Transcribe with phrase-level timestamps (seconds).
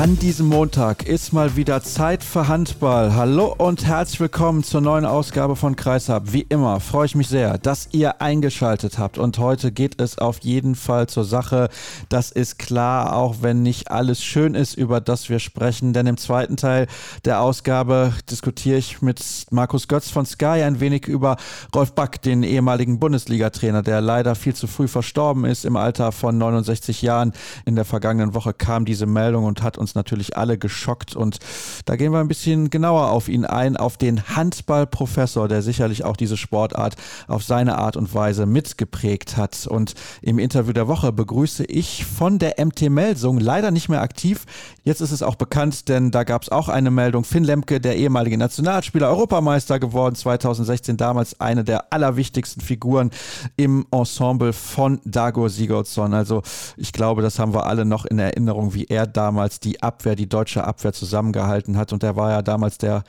[0.00, 3.14] An diesem Montag ist mal wieder Zeit für Handball.
[3.14, 6.32] Hallo und herzlich willkommen zur neuen Ausgabe von Kreishab.
[6.32, 10.38] Wie immer freue ich mich sehr, dass ihr eingeschaltet habt und heute geht es auf
[10.38, 11.68] jeden Fall zur Sache.
[12.08, 16.16] Das ist klar, auch wenn nicht alles schön ist, über das wir sprechen, denn im
[16.16, 16.86] zweiten Teil
[17.26, 21.36] der Ausgabe diskutiere ich mit Markus Götz von Sky ein wenig über
[21.74, 26.38] Rolf Back, den ehemaligen Bundesliga-Trainer, der leider viel zu früh verstorben ist im Alter von
[26.38, 27.34] 69 Jahren.
[27.66, 31.38] In der vergangenen Woche kam diese Meldung und hat uns uns natürlich alle geschockt und
[31.84, 36.16] da gehen wir ein bisschen genauer auf ihn ein, auf den Handballprofessor, der sicherlich auch
[36.16, 39.66] diese Sportart auf seine Art und Weise mitgeprägt hat.
[39.66, 44.44] Und im Interview der Woche begrüße ich von der MT Melsung, leider nicht mehr aktiv.
[44.84, 47.24] Jetzt ist es auch bekannt, denn da gab es auch eine Meldung.
[47.24, 53.10] Finn Lemke, der ehemalige Nationalspieler, Europameister geworden 2016, damals eine der allerwichtigsten Figuren
[53.56, 56.14] im Ensemble von Dago Sigurdsson.
[56.14, 56.42] Also
[56.76, 60.28] ich glaube, das haben wir alle noch in Erinnerung, wie er damals die Abwehr, die
[60.28, 61.92] deutsche Abwehr zusammengehalten hat.
[61.92, 63.04] Und er war ja damals der,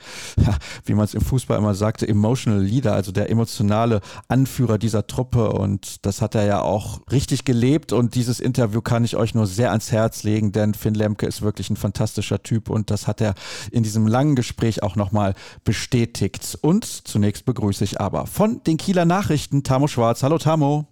[0.84, 5.52] wie man es im Fußball immer sagte, emotional Leader, also der emotionale Anführer dieser Truppe.
[5.52, 7.92] Und das hat er ja auch richtig gelebt.
[7.92, 11.42] Und dieses Interview kann ich euch nur sehr ans Herz legen, denn Finn Lemke ist
[11.42, 13.34] wirklich ein fantastischer Typ und das hat er
[13.70, 15.34] in diesem langen Gespräch auch nochmal
[15.64, 16.58] bestätigt.
[16.60, 20.22] Und zunächst begrüße ich aber von den Kieler Nachrichten Tamo Schwarz.
[20.22, 20.86] Hallo Tamo.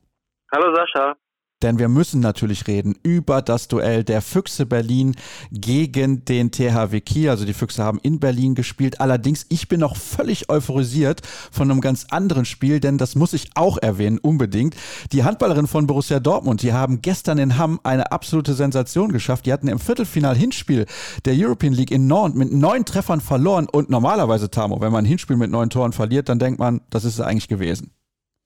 [0.53, 1.15] Hallo Sascha.
[1.63, 5.15] Denn wir müssen natürlich reden über das Duell der Füchse Berlin
[5.53, 7.29] gegen den THW Kiel.
[7.29, 9.01] Also die Füchse haben in Berlin gespielt.
[9.01, 11.21] Allerdings, ich bin noch völlig euphorisiert
[11.53, 14.75] von einem ganz anderen Spiel, denn das muss ich auch erwähnen, unbedingt.
[15.13, 19.45] Die Handballerin von Borussia Dortmund, die haben gestern in Hamm eine absolute Sensation geschafft.
[19.45, 20.87] Die hatten im Viertelfinal-Hinspiel
[21.27, 23.69] der European League in Nantes mit neun Treffern verloren.
[23.71, 27.05] Und normalerweise, Tamo, wenn man ein Hinspiel mit neun Toren verliert, dann denkt man, das
[27.05, 27.93] ist es eigentlich gewesen.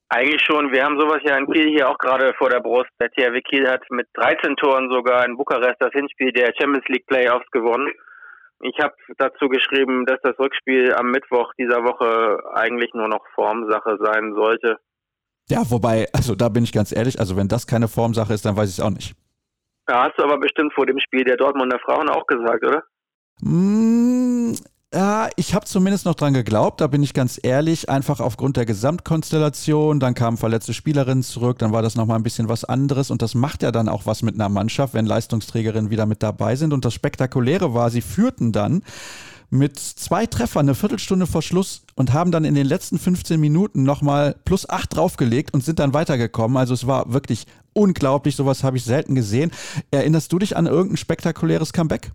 [0.09, 0.71] Eigentlich schon.
[0.71, 2.89] Wir haben sowas ja in Kiel hier auch gerade vor der Brust.
[2.99, 7.07] Der THW Kiel hat mit 13 Toren sogar in Bukarest das Hinspiel der Champions League
[7.07, 7.91] Playoffs gewonnen.
[8.61, 13.97] Ich habe dazu geschrieben, dass das Rückspiel am Mittwoch dieser Woche eigentlich nur noch Formsache
[14.01, 14.77] sein sollte.
[15.49, 18.57] Ja, wobei, also da bin ich ganz ehrlich, also wenn das keine Formsache ist, dann
[18.57, 19.15] weiß ich es auch nicht.
[19.85, 22.83] Da hast du aber bestimmt vor dem Spiel der Dortmunder Frauen auch gesagt, oder?
[23.41, 24.14] Mm,
[24.95, 28.65] ja, ich habe zumindest noch dran geglaubt, da bin ich ganz ehrlich, einfach aufgrund der
[28.65, 33.21] Gesamtkonstellation, dann kamen verletzte Spielerinnen zurück, dann war das nochmal ein bisschen was anderes und
[33.21, 36.71] das macht ja dann auch was mit einer Mannschaft, wenn Leistungsträgerinnen wieder mit dabei sind
[36.71, 38.83] und das Spektakuläre war, sie führten dann
[39.49, 43.83] mit zwei Treffern eine Viertelstunde vor Schluss und haben dann in den letzten 15 Minuten
[43.83, 46.57] nochmal plus acht draufgelegt und sind dann weitergekommen.
[46.57, 49.51] Also es war wirklich unglaublich, sowas habe ich selten gesehen.
[49.91, 52.11] Erinnerst du dich an irgendein spektakuläres Comeback?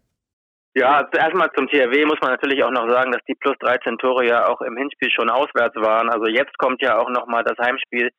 [0.74, 3.98] Ja, zuerst mal zum THW muss man natürlich auch noch sagen, dass die plus 13
[3.98, 6.08] Tore ja auch im Hinspiel schon auswärts waren.
[6.08, 8.10] Also jetzt kommt ja auch nochmal das Heimspiel.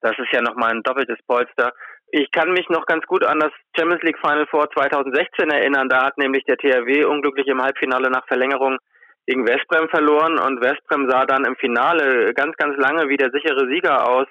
[0.00, 1.72] Das ist ja nochmal ein doppeltes Polster.
[2.10, 5.88] Ich kann mich noch ganz gut an das Champions League Final Four 2016 erinnern.
[5.88, 8.78] Da hat nämlich der THW unglücklich im Halbfinale nach Verlängerung
[9.26, 13.66] gegen Westbrem verloren und Westbrem sah dann im Finale ganz, ganz lange wie der sichere
[13.68, 14.26] Sieger aus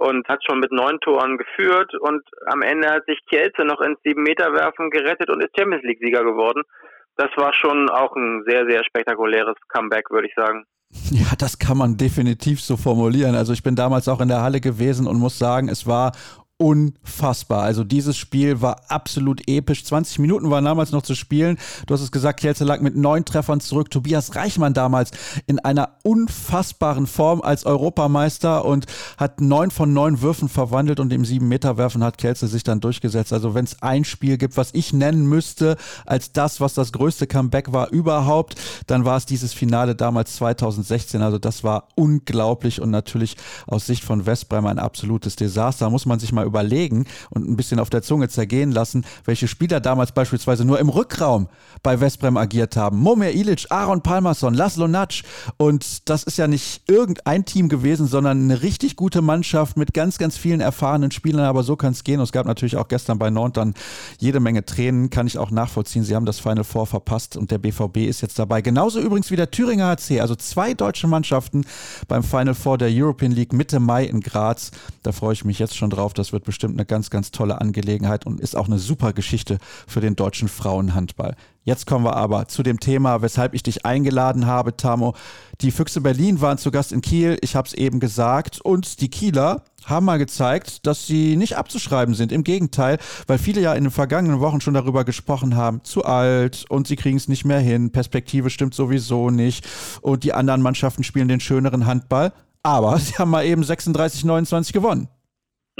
[0.00, 3.98] und hat schon mit neun Toren geführt und am Ende hat sich Kielce noch ins
[4.02, 6.62] sieben Meter werfen gerettet und ist Champions League Sieger geworden.
[7.16, 10.64] Das war schon auch ein sehr, sehr spektakuläres Comeback, würde ich sagen.
[11.10, 13.34] Ja, das kann man definitiv so formulieren.
[13.34, 16.12] Also ich bin damals auch in der Halle gewesen und muss sagen, es war
[16.60, 17.62] unfassbar.
[17.62, 19.82] Also dieses Spiel war absolut episch.
[19.82, 21.56] 20 Minuten waren damals noch zu spielen.
[21.86, 23.90] Du hast es gesagt, Kielce lag mit neun Treffern zurück.
[23.90, 25.10] Tobias Reichmann damals
[25.46, 28.84] in einer unfassbaren Form als Europameister und
[29.16, 32.80] hat neun von neun Würfen verwandelt und im sieben Meter werfen hat Kielce sich dann
[32.80, 33.32] durchgesetzt.
[33.32, 37.26] Also wenn es ein Spiel gibt, was ich nennen müsste als das, was das größte
[37.26, 38.56] Comeback war überhaupt,
[38.86, 41.22] dann war es dieses Finale damals 2016.
[41.22, 45.88] Also das war unglaublich und natürlich aus Sicht von Westbrem ein absolutes Desaster.
[45.88, 49.80] Muss man sich mal überlegen und ein bisschen auf der Zunge zergehen lassen, welche Spieler
[49.80, 51.48] damals beispielsweise nur im Rückraum
[51.82, 52.98] bei Westbrem agiert haben.
[52.98, 55.22] Momir Ilic, Aaron Palmerson, Laszlo Natsch.
[55.56, 60.18] Und das ist ja nicht irgendein Team gewesen, sondern eine richtig gute Mannschaft mit ganz,
[60.18, 61.44] ganz vielen erfahrenen Spielern.
[61.44, 62.18] Aber so kann es gehen.
[62.18, 63.74] Und es gab natürlich auch gestern bei Nantes dann
[64.18, 65.10] jede Menge Tränen.
[65.10, 66.02] Kann ich auch nachvollziehen.
[66.02, 68.62] Sie haben das Final Four verpasst und der BVB ist jetzt dabei.
[68.62, 70.20] Genauso übrigens wie der Thüringer HC.
[70.20, 71.64] Also zwei deutsche Mannschaften
[72.08, 74.70] beim Final Four der European League Mitte Mai in Graz.
[75.02, 76.14] Da freue ich mich jetzt schon drauf.
[76.14, 79.58] Das wird wird bestimmt eine ganz, ganz tolle Angelegenheit und ist auch eine super Geschichte
[79.86, 81.36] für den deutschen Frauenhandball.
[81.64, 85.14] Jetzt kommen wir aber zu dem Thema, weshalb ich dich eingeladen habe, Tamo.
[85.60, 89.10] Die Füchse Berlin waren zu Gast in Kiel, ich habe es eben gesagt, und die
[89.10, 92.32] Kieler haben mal gezeigt, dass sie nicht abzuschreiben sind.
[92.32, 96.64] Im Gegenteil, weil viele ja in den vergangenen Wochen schon darüber gesprochen haben, zu alt
[96.70, 99.66] und sie kriegen es nicht mehr hin, Perspektive stimmt sowieso nicht
[100.00, 102.32] und die anderen Mannschaften spielen den schöneren Handball.
[102.62, 105.08] Aber sie haben mal eben 36, 29 gewonnen.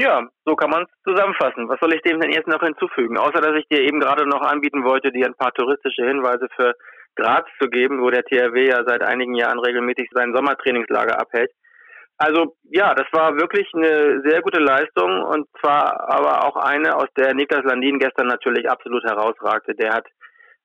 [0.00, 1.68] Ja, so kann man es zusammenfassen.
[1.68, 3.18] Was soll ich dem denn jetzt noch hinzufügen?
[3.18, 6.72] Außer, dass ich dir eben gerade noch anbieten wollte, dir ein paar touristische Hinweise für
[7.16, 11.50] Graz zu geben, wo der THW ja seit einigen Jahren regelmäßig sein Sommertrainingslager abhält.
[12.16, 17.08] Also ja, das war wirklich eine sehr gute Leistung und zwar aber auch eine, aus
[17.18, 19.74] der Niklas Landin gestern natürlich absolut herausragte.
[19.74, 20.06] Der hat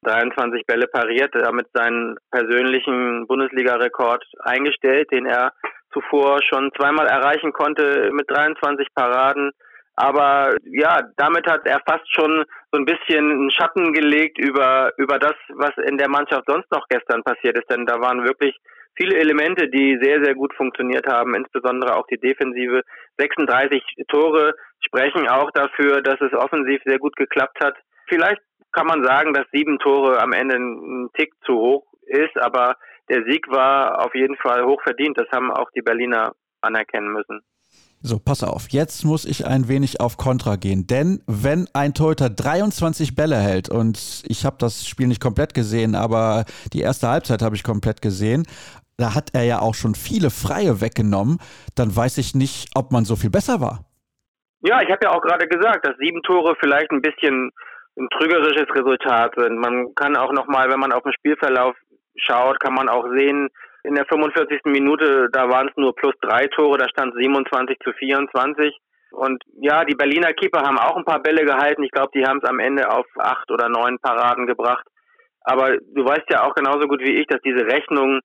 [0.03, 5.51] 23 Bälle pariert, damit seinen persönlichen Bundesliga-Rekord eingestellt, den er
[5.95, 9.51] zuvor schon zweimal erreichen konnte mit 23 Paraden.
[9.95, 15.17] Aber ja, damit hat er fast schon so ein bisschen einen Schatten gelegt über, über
[15.17, 17.69] das, was in der Mannschaft sonst noch gestern passiert ist.
[17.71, 18.57] Denn da waren wirklich
[18.95, 22.81] viele Elemente, die sehr, sehr gut funktioniert haben, insbesondere auch die Defensive.
[23.17, 27.75] 36 Tore sprechen auch dafür, dass es offensiv sehr gut geklappt hat.
[28.07, 28.41] Vielleicht
[28.73, 32.75] kann man sagen, dass sieben Tore am Ende ein Tick zu hoch ist, aber
[33.09, 35.17] der Sieg war auf jeden Fall hoch verdient.
[35.17, 37.41] Das haben auch die Berliner anerkennen müssen.
[38.01, 42.29] So, pass auf, jetzt muss ich ein wenig auf Kontra gehen, denn wenn ein Torhüter
[42.29, 47.41] 23 Bälle hält und ich habe das Spiel nicht komplett gesehen, aber die erste Halbzeit
[47.41, 48.43] habe ich komplett gesehen,
[48.97, 51.39] da hat er ja auch schon viele Freie weggenommen,
[51.75, 53.79] dann weiß ich nicht, ob man so viel besser war.
[54.61, 57.51] Ja, ich habe ja auch gerade gesagt, dass sieben Tore vielleicht ein bisschen
[57.97, 59.57] ein trügerisches Resultat sind.
[59.57, 61.75] Man kann auch nochmal, wenn man auf den Spielverlauf
[62.17, 63.49] schaut, kann man auch sehen,
[63.83, 64.61] in der 45.
[64.65, 68.75] Minute, da waren es nur plus drei Tore, da stand 27 zu 24.
[69.11, 71.83] Und ja, die Berliner Keeper haben auch ein paar Bälle gehalten.
[71.83, 74.85] Ich glaube, die haben es am Ende auf acht oder neun Paraden gebracht.
[75.41, 78.19] Aber du weißt ja auch genauso gut wie ich, dass diese Rechnung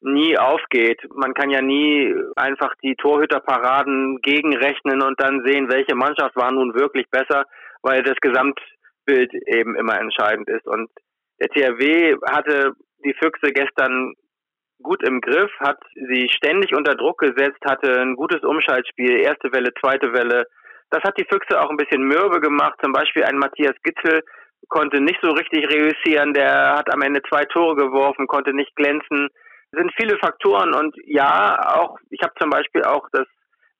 [0.00, 1.00] nie aufgeht.
[1.14, 6.74] Man kann ja nie einfach die Torhüterparaden gegenrechnen und dann sehen, welche Mannschaft war nun
[6.74, 7.44] wirklich besser,
[7.82, 10.66] weil das Gesamtbild eben immer entscheidend ist.
[10.66, 10.90] Und
[11.40, 14.14] der THW hatte die Füchse gestern
[14.82, 19.72] gut im Griff, hat sie ständig unter Druck gesetzt, hatte ein gutes Umschaltspiel, erste Welle,
[19.80, 20.46] zweite Welle.
[20.90, 22.78] Das hat die Füchse auch ein bisschen mürbe gemacht.
[22.82, 24.22] Zum Beispiel ein Matthias Gitzel
[24.68, 29.28] konnte nicht so richtig reüssieren, der hat am Ende zwei Tore geworfen, konnte nicht glänzen.
[29.70, 33.26] Es sind viele Faktoren und ja, auch ich habe zum Beispiel auch das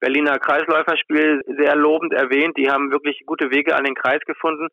[0.01, 2.57] Berliner Kreisläuferspiel sehr lobend erwähnt.
[2.57, 4.69] Die haben wirklich gute Wege an den Kreis gefunden.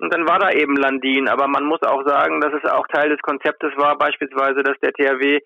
[0.00, 1.28] Und dann war da eben Landin.
[1.28, 4.92] Aber man muss auch sagen, dass es auch Teil des Konzeptes war, beispielsweise, dass der
[4.92, 5.40] THW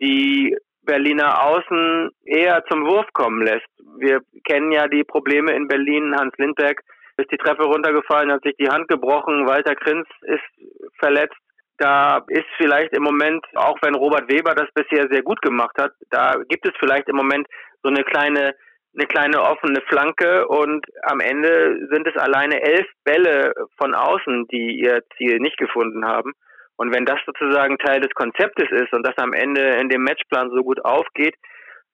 [0.00, 3.66] die Berliner Außen eher zum Wurf kommen lässt.
[3.98, 6.14] Wir kennen ja die Probleme in Berlin.
[6.18, 6.80] Hans Lindberg
[7.16, 9.46] ist die Treppe runtergefallen, hat sich die Hand gebrochen.
[9.46, 11.36] Walter Krinz ist verletzt.
[11.78, 15.92] Da ist vielleicht im Moment, auch wenn Robert Weber das bisher sehr gut gemacht hat,
[16.10, 17.48] da gibt es vielleicht im Moment
[17.82, 18.54] so eine kleine
[18.96, 24.80] eine kleine offene Flanke und am Ende sind es alleine elf Bälle von außen, die
[24.80, 26.32] ihr Ziel nicht gefunden haben.
[26.76, 30.50] Und wenn das sozusagen Teil des Konzeptes ist und das am Ende in dem Matchplan
[30.50, 31.34] so gut aufgeht,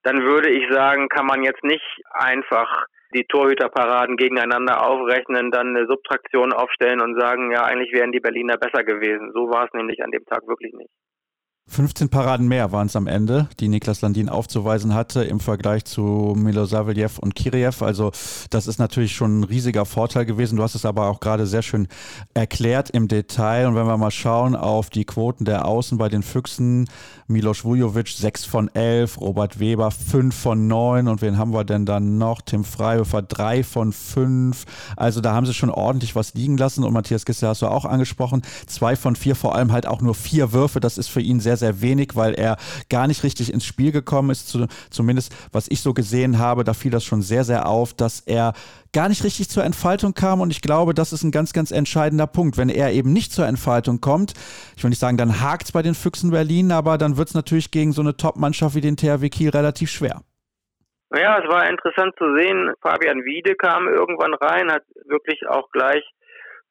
[0.03, 5.87] dann würde ich sagen, kann man jetzt nicht einfach die Torhüterparaden gegeneinander aufrechnen, dann eine
[5.87, 9.33] Subtraktion aufstellen und sagen, ja, eigentlich wären die Berliner besser gewesen.
[9.35, 10.91] So war es nämlich an dem Tag wirklich nicht.
[11.71, 16.35] 15 Paraden mehr waren es am Ende, die Niklas Landin aufzuweisen hatte im Vergleich zu
[16.37, 17.83] Milosavljev und Kiriev.
[17.83, 18.11] Also
[18.51, 20.57] das ist natürlich schon ein riesiger Vorteil gewesen.
[20.57, 21.87] Du hast es aber auch gerade sehr schön
[22.35, 23.69] erklärt im Detail.
[23.69, 26.89] Und wenn wir mal schauen auf die Quoten der Außen bei den Füchsen,
[27.29, 31.87] Milos Vujovic 6 von 11, Robert Weber 5 von 9 und wen haben wir denn
[31.87, 32.41] dann noch?
[32.43, 34.65] Tim Freihofer 3 von 5.
[34.97, 37.85] Also da haben sie schon ordentlich was liegen lassen und Matthias Gisser hast du auch
[37.85, 38.43] angesprochen.
[38.67, 40.81] 2 von 4, vor allem halt auch nur vier Würfe.
[40.81, 42.57] Das ist für ihn sehr, sehr wenig, weil er
[42.89, 44.49] gar nicht richtig ins Spiel gekommen ist.
[44.49, 48.21] Zu, zumindest was ich so gesehen habe, da fiel das schon sehr, sehr auf, dass
[48.21, 48.53] er
[48.93, 50.41] gar nicht richtig zur Entfaltung kam.
[50.41, 52.57] Und ich glaube, das ist ein ganz, ganz entscheidender Punkt.
[52.59, 54.35] Wenn er eben nicht zur Entfaltung kommt,
[54.77, 57.35] ich will nicht sagen, dann hakt es bei den Füchsen Berlin, aber dann wird es
[57.35, 60.23] natürlich gegen so eine Top-Mannschaft wie den THW Kiel relativ schwer.
[61.11, 62.73] Naja, es war interessant zu sehen.
[62.83, 66.05] Fabian Wiede kam irgendwann rein, hat wirklich auch gleich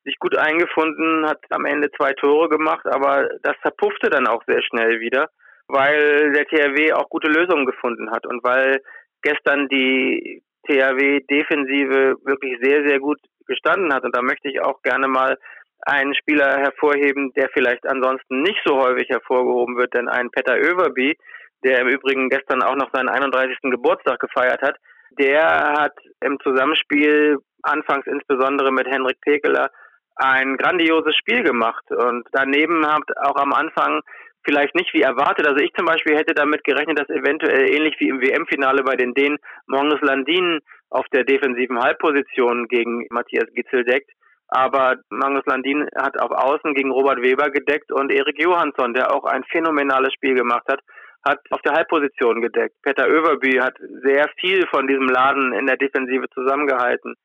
[0.10, 4.62] sich gut eingefunden, hat am Ende zwei Tore gemacht, aber das zerpuffte dann auch sehr
[4.64, 5.30] schnell wieder,
[5.68, 8.82] weil der THW auch gute Lösungen gefunden hat und weil
[9.22, 14.04] gestern die THW-Defensive wirklich sehr, sehr gut gestanden hat.
[14.04, 15.38] Und da möchte ich auch gerne mal
[15.82, 21.18] einen Spieler hervorheben, der vielleicht ansonsten nicht so häufig hervorgehoben wird, denn ein Petter Överby,
[21.64, 23.58] der im Übrigen gestern auch noch seinen 31.
[23.62, 24.76] Geburtstag gefeiert hat,
[25.18, 29.70] Der hat im Zusammenspiel anfangs insbesondere mit Henrik Pekeler
[30.20, 34.02] ein grandioses Spiel gemacht und daneben hat auch am Anfang
[34.44, 35.48] vielleicht nicht wie erwartet.
[35.48, 39.14] Also ich zum Beispiel hätte damit gerechnet, dass eventuell ähnlich wie im WM-Finale bei den
[39.14, 40.60] Dänen Magnus Landin
[40.90, 44.12] auf der defensiven Halbposition gegen Matthias Gitzel deckt.
[44.50, 49.24] Aber Magnus Landin hat auf Außen gegen Robert Weber gedeckt und Erik Johansson, der auch
[49.26, 50.82] ein phänomenales Spiel gemacht hat,
[51.24, 52.76] hat auf der Halbposition gedeckt.
[52.82, 57.16] Peter Överby hat sehr viel von diesem Laden in der Defensive zusammengehalten.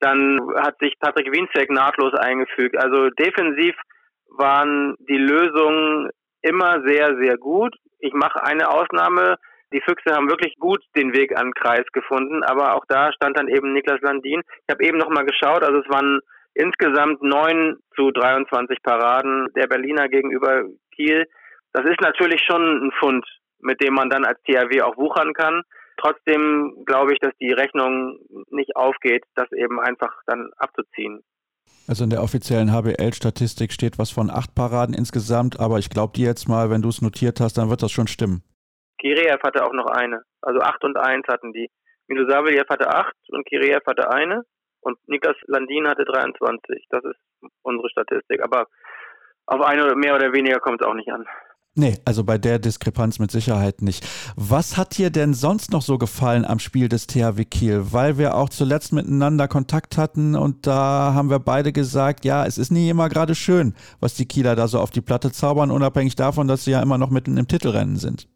[0.00, 2.76] Dann hat sich Patrick Wienzek nahtlos eingefügt.
[2.76, 3.74] Also defensiv
[4.30, 6.10] waren die Lösungen
[6.42, 7.74] immer sehr, sehr gut.
[7.98, 9.36] Ich mache eine Ausnahme.
[9.72, 13.48] Die Füchse haben wirklich gut den Weg an Kreis gefunden, aber auch da stand dann
[13.48, 14.42] eben Niklas Landin.
[14.66, 16.20] Ich habe eben nochmal geschaut, also es waren
[16.54, 21.26] insgesamt 9 zu 23 Paraden der Berliner gegenüber Kiel.
[21.72, 23.26] Das ist natürlich schon ein Fund,
[23.60, 25.62] mit dem man dann als THW auch wuchern kann.
[25.96, 28.18] Trotzdem glaube ich, dass die Rechnung
[28.50, 31.22] nicht aufgeht, das eben einfach dann abzuziehen.
[31.88, 36.26] Also in der offiziellen HBL-Statistik steht was von acht Paraden insgesamt, aber ich glaube dir
[36.26, 38.42] jetzt mal, wenn du es notiert hast, dann wird das schon stimmen.
[38.98, 40.22] Kireev hatte auch noch eine.
[40.42, 41.70] Also acht und eins hatten die.
[42.08, 44.42] Milosavljev hatte acht und Kireev hatte eine
[44.80, 46.86] und Niklas Landin hatte 23.
[46.90, 48.42] Das ist unsere Statistik.
[48.42, 48.66] Aber
[49.46, 51.26] auf eine mehr oder weniger kommt es auch nicht an.
[51.78, 54.02] Nee, also bei der Diskrepanz mit Sicherheit nicht.
[54.34, 57.92] Was hat dir denn sonst noch so gefallen am Spiel des THW Kiel?
[57.92, 62.56] Weil wir auch zuletzt miteinander Kontakt hatten und da haben wir beide gesagt, ja, es
[62.56, 66.16] ist nie immer gerade schön, was die Kieler da so auf die Platte zaubern, unabhängig
[66.16, 68.26] davon, dass sie ja immer noch mitten im Titelrennen sind.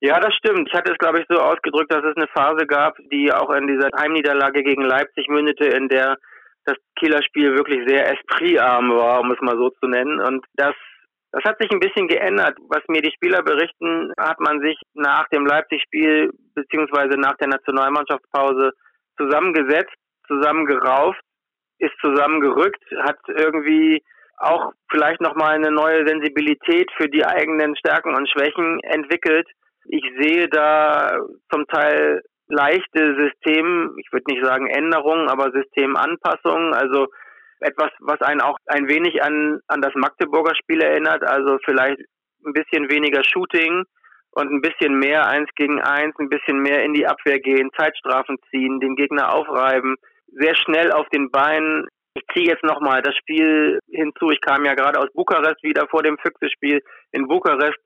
[0.00, 0.68] Ja, das stimmt.
[0.72, 3.66] Ich hatte es, glaube ich, so ausgedrückt, dass es eine Phase gab, die auch in
[3.66, 6.16] dieser Heimniederlage gegen Leipzig mündete, in der
[6.64, 10.20] das Kieler Spiel wirklich sehr espritarm war, um es mal so zu nennen.
[10.20, 10.74] Und das
[11.32, 12.56] das hat sich ein bisschen geändert.
[12.68, 18.72] Was mir die Spieler berichten, hat man sich nach dem Leipzig-Spiel beziehungsweise nach der Nationalmannschaftspause
[19.16, 19.94] zusammengesetzt,
[20.26, 21.20] zusammengerauft,
[21.78, 24.02] ist zusammengerückt, hat irgendwie
[24.38, 29.48] auch vielleicht nochmal eine neue Sensibilität für die eigenen Stärken und Schwächen entwickelt.
[29.84, 31.18] Ich sehe da
[31.50, 36.72] zum Teil leichte System, ich würde nicht sagen Änderungen, aber Systemanpassungen.
[36.72, 37.08] Also
[37.60, 42.00] etwas, was einen auch ein wenig an, an das Magdeburger Spiel erinnert, also vielleicht
[42.44, 43.84] ein bisschen weniger Shooting
[44.32, 48.36] und ein bisschen mehr eins gegen eins, ein bisschen mehr in die Abwehr gehen, Zeitstrafen
[48.50, 49.96] ziehen, den Gegner aufreiben,
[50.26, 51.86] sehr schnell auf den Beinen.
[52.14, 54.30] Ich ziehe jetzt nochmal das Spiel hinzu.
[54.30, 56.80] Ich kam ja gerade aus Bukarest wieder vor dem Füchse-Spiel.
[57.12, 57.78] In Bukarest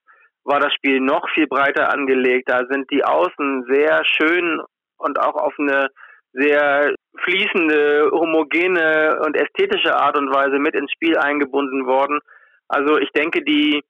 [0.44, 2.48] war das Spiel noch viel breiter angelegt.
[2.48, 4.60] Da sind die Außen sehr schön
[4.98, 5.88] und auch auf eine
[6.32, 12.20] sehr fließende, homogene und ästhetische Art und Weise mit ins Spiel eingebunden worden.
[12.68, 13.82] Also ich denke, die,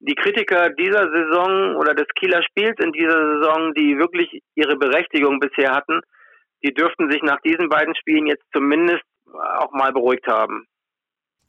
[0.00, 5.40] die Kritiker dieser Saison oder des Kieler Spiels in dieser Saison, die wirklich ihre Berechtigung
[5.40, 6.00] bisher hatten,
[6.64, 9.02] die dürften sich nach diesen beiden Spielen jetzt zumindest
[9.32, 10.64] auch mal beruhigt haben.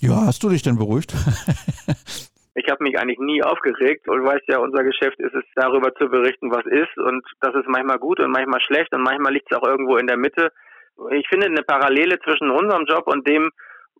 [0.01, 1.13] Ja, hast du dich denn beruhigt?
[2.59, 6.09] Ich habe mich eigentlich nie aufgeregt und weiß ja, unser Geschäft ist es, darüber zu
[6.09, 6.97] berichten, was ist.
[6.97, 10.07] Und das ist manchmal gut und manchmal schlecht und manchmal liegt es auch irgendwo in
[10.07, 10.51] der Mitte.
[11.11, 13.49] Ich finde, eine Parallele zwischen unserem Job und dem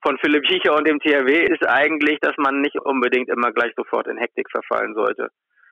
[0.04, 4.08] von Philipp Schiecher und dem THW ist eigentlich, dass man nicht unbedingt immer gleich sofort
[4.08, 5.30] in Hektik verfallen sollte.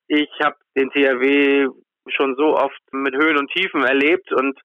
[0.08, 1.68] Ich habe den THW
[2.10, 4.58] schon so oft mit Höhen und Tiefen erlebt und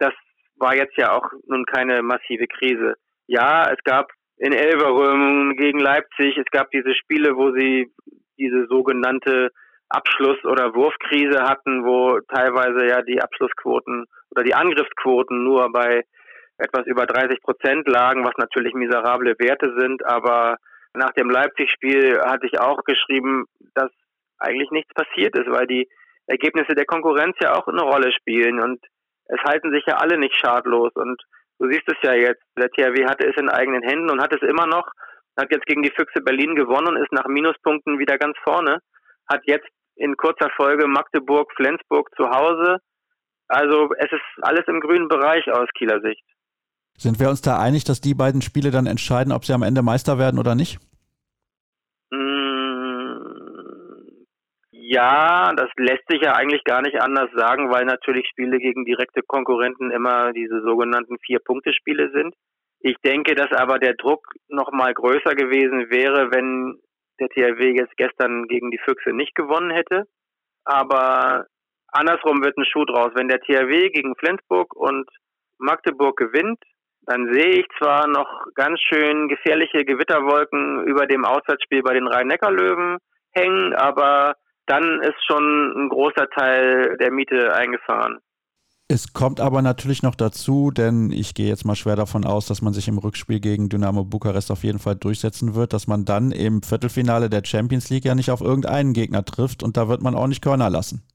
[0.00, 0.12] das
[0.56, 2.94] war jetzt ja auch nun keine massive Krise.
[3.28, 6.36] Ja, es gab in Elverum gegen Leipzig.
[6.38, 7.90] Es gab diese Spiele, wo sie
[8.38, 9.50] diese sogenannte
[9.88, 16.02] Abschluss- oder Wurfkrise hatten, wo teilweise ja die Abschlussquoten oder die Angriffsquoten nur bei
[16.58, 20.04] etwas über 30 Prozent lagen, was natürlich miserable Werte sind.
[20.04, 20.56] Aber
[20.94, 23.90] nach dem Leipzig-Spiel hatte ich auch geschrieben, dass
[24.38, 25.88] eigentlich nichts passiert ist, weil die
[26.26, 28.84] Ergebnisse der Konkurrenz ja auch eine Rolle spielen und
[29.26, 31.20] es halten sich ja alle nicht schadlos und
[31.58, 34.42] Du siehst es ja jetzt, der THW hatte es in eigenen Händen und hat es
[34.48, 34.86] immer noch,
[35.36, 38.78] hat jetzt gegen die Füchse Berlin gewonnen und ist nach Minuspunkten wieder ganz vorne,
[39.28, 42.78] hat jetzt in kurzer Folge Magdeburg, Flensburg zu Hause.
[43.48, 46.22] Also es ist alles im grünen Bereich aus Kieler Sicht.
[46.96, 49.82] Sind wir uns da einig, dass die beiden Spiele dann entscheiden, ob sie am Ende
[49.82, 50.78] Meister werden oder nicht?
[54.90, 59.20] Ja, das lässt sich ja eigentlich gar nicht anders sagen, weil natürlich Spiele gegen direkte
[59.20, 62.34] Konkurrenten immer diese sogenannten Vier-Punkte-Spiele sind.
[62.80, 66.80] Ich denke, dass aber der Druck noch mal größer gewesen wäre, wenn
[67.20, 70.04] der THW jetzt gestern gegen die Füchse nicht gewonnen hätte.
[70.64, 71.44] Aber
[71.88, 73.10] andersrum wird ein Schuh draus.
[73.12, 75.06] Wenn der THW gegen Flensburg und
[75.58, 76.64] Magdeburg gewinnt,
[77.02, 82.96] dann sehe ich zwar noch ganz schön gefährliche Gewitterwolken über dem Auswärtsspiel bei den Rhein-Neckar-Löwen
[83.34, 84.34] hängen, aber
[84.68, 88.18] dann ist schon ein großer Teil der Miete eingefahren.
[88.90, 92.62] Es kommt aber natürlich noch dazu, denn ich gehe jetzt mal schwer davon aus, dass
[92.62, 96.32] man sich im Rückspiel gegen Dynamo Bukarest auf jeden Fall durchsetzen wird, dass man dann
[96.32, 100.14] im Viertelfinale der Champions League ja nicht auf irgendeinen Gegner trifft und da wird man
[100.14, 101.06] auch nicht Körner lassen.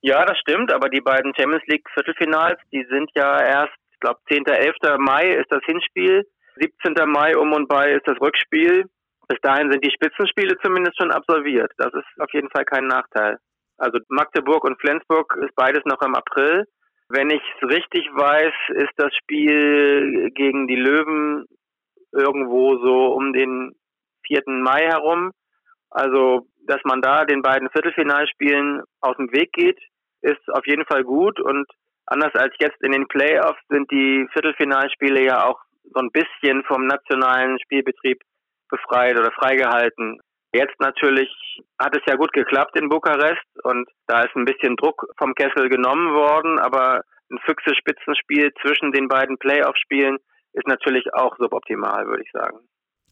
[0.00, 4.18] Ja, das stimmt, aber die beiden Champions League Viertelfinals, die sind ja erst, ich glaube,
[4.28, 4.46] 10.
[4.46, 4.74] 11.
[4.98, 6.94] Mai ist das Hinspiel, 17.
[7.08, 8.86] Mai um und bei ist das Rückspiel.
[9.28, 11.72] Bis dahin sind die Spitzenspiele zumindest schon absolviert.
[11.78, 13.38] Das ist auf jeden Fall kein Nachteil.
[13.78, 16.64] Also Magdeburg und Flensburg ist beides noch im April.
[17.08, 21.46] Wenn ich es richtig weiß, ist das Spiel gegen die Löwen
[22.12, 23.72] irgendwo so um den
[24.26, 24.42] 4.
[24.46, 25.32] Mai herum.
[25.90, 29.78] Also, dass man da den beiden Viertelfinalspielen aus dem Weg geht,
[30.22, 31.40] ist auf jeden Fall gut.
[31.40, 31.66] Und
[32.06, 36.86] anders als jetzt in den Playoffs sind die Viertelfinalspiele ja auch so ein bisschen vom
[36.86, 38.20] nationalen Spielbetrieb
[38.68, 40.20] befreit oder freigehalten.
[40.52, 41.28] Jetzt natürlich
[41.80, 45.68] hat es ja gut geklappt in Bukarest und da ist ein bisschen Druck vom Kessel
[45.68, 50.18] genommen worden, aber ein Füchse-Spitzenspiel zwischen den beiden Playoff-Spielen
[50.52, 52.60] ist natürlich auch suboptimal, würde ich sagen.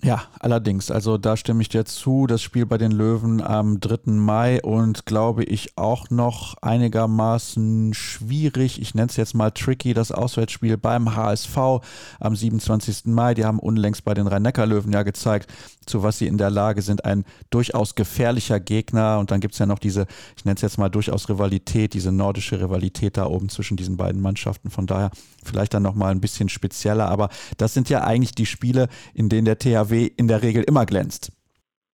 [0.05, 0.91] Ja, allerdings.
[0.91, 2.27] Also da stimme ich dir zu.
[2.27, 4.11] Das Spiel bei den Löwen am 3.
[4.11, 8.83] Mai und glaube ich auch noch einigermaßen schwierig.
[8.83, 11.57] Ich nenne es jetzt mal tricky, das Auswärtsspiel beim HSV
[12.19, 13.03] am 27.
[13.07, 13.35] Mai.
[13.35, 15.53] Die haben unlängst bei den Rhein-Neckar-Löwen ja gezeigt,
[15.87, 17.05] zu was sie in der Lage sind.
[17.05, 19.21] Ein durchaus gefährlicher Gegner.
[19.21, 22.11] Und dann gibt es ja noch diese, ich nenne es jetzt mal durchaus Rivalität, diese
[22.11, 24.69] nordische Rivalität da oben zwischen diesen beiden Mannschaften.
[24.69, 25.13] Von daher
[25.45, 27.09] vielleicht dann nochmal ein bisschen spezieller.
[27.09, 30.87] Aber das sind ja eigentlich die Spiele, in denen der THW in der Regel immer
[30.87, 31.33] glänzt.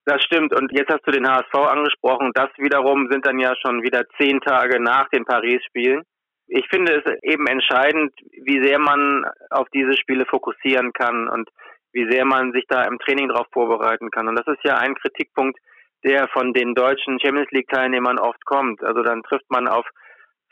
[0.06, 0.54] Das stimmt.
[0.54, 2.32] Und jetzt hast du den HSV angesprochen.
[2.34, 6.04] Das wiederum sind dann ja schon wieder zehn Tage nach den Paris-Spielen.
[6.48, 8.14] Ich finde es eben entscheidend,
[8.44, 11.50] wie sehr man auf diese Spiele fokussieren kann und
[11.92, 14.30] wie sehr man sich da im Training darauf vorbereiten kann.
[14.30, 15.60] Und das ist ja ein Kritikpunkt,
[16.06, 18.82] der von den deutschen Champions League-Teilnehmern oft kommt.
[18.84, 19.86] Also dann trifft man auf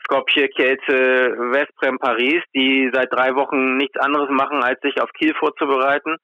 [0.04, 5.34] Skopje, Kielce, Westbrem, Paris, die seit drei Wochen nichts anderes machen, als sich auf Kiel
[5.34, 6.16] vorzubereiten.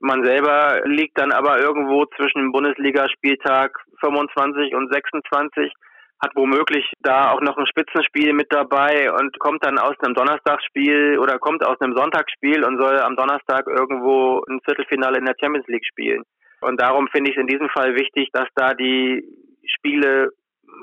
[0.00, 5.72] Man selber liegt dann aber irgendwo zwischen dem Bundesligaspieltag 25 und 26,
[6.20, 11.18] hat womöglich da auch noch ein Spitzenspiel mit dabei und kommt dann aus einem Donnerstagsspiel
[11.18, 15.66] oder kommt aus einem Sonntagsspiel und soll am Donnerstag irgendwo ein Viertelfinale in der Champions
[15.68, 16.22] League spielen.
[16.60, 19.24] Und darum finde ich es in diesem Fall wichtig, dass da die
[19.64, 20.30] Spiele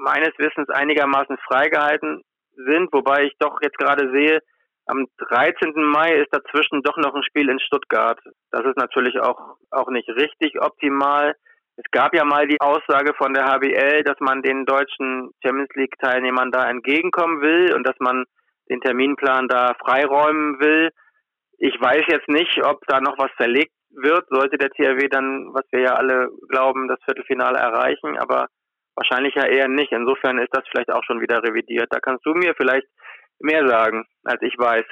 [0.04, 2.22] meines Wissens einigermaßen freigehalten
[2.56, 4.40] sind, wobei ich doch jetzt gerade sehe,
[4.86, 5.74] am 13.
[5.76, 8.20] Mai ist dazwischen doch noch ein Spiel in Stuttgart.
[8.52, 11.36] Das ist natürlich auch, auch nicht richtig optimal.
[11.78, 15.98] Es gab ja mal die Aussage von der HBL, dass man den deutschen Champions League
[16.00, 18.26] Teilnehmern da entgegenkommen will und dass man
[18.70, 20.90] den Terminplan da freiräumen will.
[21.58, 25.64] Ich weiß jetzt nicht, ob da noch was verlegt wird, sollte der THW dann, was
[25.72, 28.48] wir ja alle glauben, das Viertelfinale erreichen, aber
[28.96, 29.92] wahrscheinlich ja eher nicht.
[29.92, 31.88] Insofern ist das vielleicht auch schon wieder revidiert.
[31.92, 32.88] Da kannst du mir vielleicht
[33.46, 34.86] mehr sagen, als ich weiß.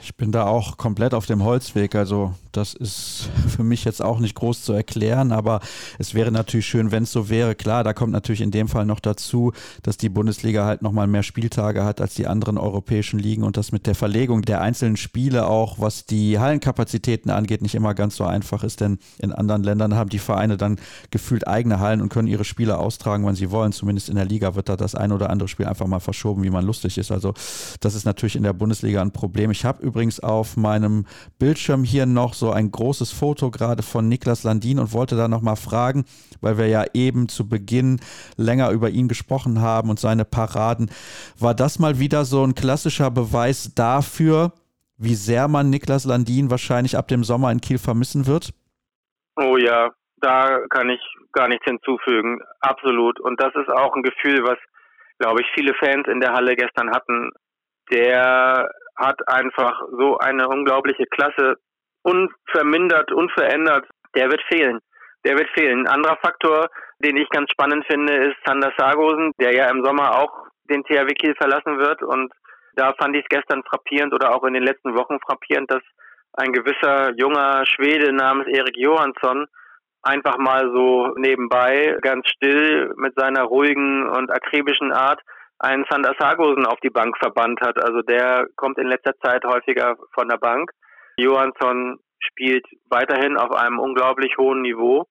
[0.00, 1.94] Ich bin da auch komplett auf dem Holzweg.
[1.94, 5.60] Also das ist für mich jetzt auch nicht groß zu erklären, aber
[5.98, 7.54] es wäre natürlich schön, wenn es so wäre.
[7.54, 11.22] Klar, da kommt natürlich in dem Fall noch dazu, dass die Bundesliga halt nochmal mehr
[11.22, 15.46] Spieltage hat als die anderen europäischen Ligen und das mit der Verlegung der einzelnen Spiele
[15.46, 19.94] auch, was die Hallenkapazitäten angeht, nicht immer ganz so einfach ist, denn in anderen Ländern
[19.94, 20.78] haben die Vereine dann
[21.10, 23.72] gefühlt eigene Hallen und können ihre Spiele austragen, wann sie wollen.
[23.72, 26.50] Zumindest in der Liga wird da das ein oder andere Spiel einfach mal verschoben, wie
[26.50, 27.10] man lustig ist.
[27.10, 27.34] Also
[27.80, 29.45] das ist natürlich in der Bundesliga ein Problem.
[29.50, 31.06] Ich habe übrigens auf meinem
[31.38, 35.56] Bildschirm hier noch so ein großes Foto gerade von Niklas Landin und wollte da nochmal
[35.56, 36.04] fragen,
[36.40, 38.00] weil wir ja eben zu Beginn
[38.36, 40.90] länger über ihn gesprochen haben und seine Paraden.
[41.38, 44.52] War das mal wieder so ein klassischer Beweis dafür,
[44.98, 48.52] wie sehr man Niklas Landin wahrscheinlich ab dem Sommer in Kiel vermissen wird?
[49.36, 51.00] Oh ja, da kann ich
[51.32, 52.40] gar nichts hinzufügen.
[52.60, 53.20] Absolut.
[53.20, 54.58] Und das ist auch ein Gefühl, was,
[55.18, 57.30] glaube ich, viele Fans in der Halle gestern hatten.
[57.92, 61.56] Der hat einfach so eine unglaubliche Klasse,
[62.02, 63.86] unvermindert, unverändert.
[64.14, 64.80] Der wird fehlen.
[65.24, 65.86] Der wird fehlen.
[65.86, 66.68] Ein anderer Faktor,
[67.00, 70.32] den ich ganz spannend finde, ist Sander Sargosen, der ja im Sommer auch
[70.70, 72.02] den THW Kiel verlassen wird.
[72.02, 72.32] Und
[72.74, 75.82] da fand ich es gestern frappierend oder auch in den letzten Wochen frappierend, dass
[76.34, 79.46] ein gewisser junger Schwede namens Erik Johansson
[80.02, 85.20] einfach mal so nebenbei ganz still mit seiner ruhigen und akribischen Art
[85.58, 87.82] einen Sander Sargosen auf die Bank verbannt hat.
[87.82, 90.70] Also der kommt in letzter Zeit häufiger von der Bank.
[91.16, 95.06] Johansson spielt weiterhin auf einem unglaublich hohen Niveau.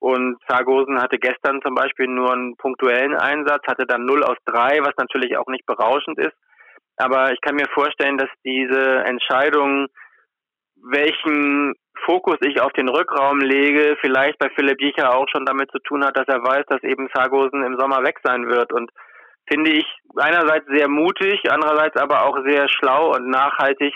[0.00, 4.80] Und Sargosen hatte gestern zum Beispiel nur einen punktuellen Einsatz, hatte dann 0 aus 3,
[4.82, 6.36] was natürlich auch nicht berauschend ist.
[6.96, 9.86] Aber ich kann mir vorstellen, dass diese Entscheidung,
[10.76, 15.78] welchen Fokus ich auf den Rückraum lege, vielleicht bei Philipp Jicher auch schon damit zu
[15.78, 18.72] tun hat, dass er weiß, dass eben Sargosen im Sommer weg sein wird.
[18.72, 18.90] Und
[19.46, 23.92] finde ich einerseits sehr mutig, andererseits aber auch sehr schlau und nachhaltig,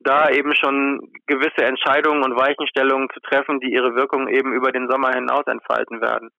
[0.00, 4.88] da eben schon gewisse Entscheidungen und Weichenstellungen zu treffen, die ihre Wirkung eben über den
[4.88, 6.30] Sommer hinaus entfalten werden.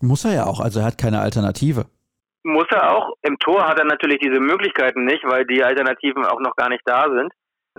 [0.00, 1.86] Muss er ja auch, also er hat keine Alternative.
[2.42, 3.14] Muss er auch.
[3.22, 6.82] Im Tor hat er natürlich diese Möglichkeiten nicht, weil die Alternativen auch noch gar nicht
[6.84, 7.32] da sind.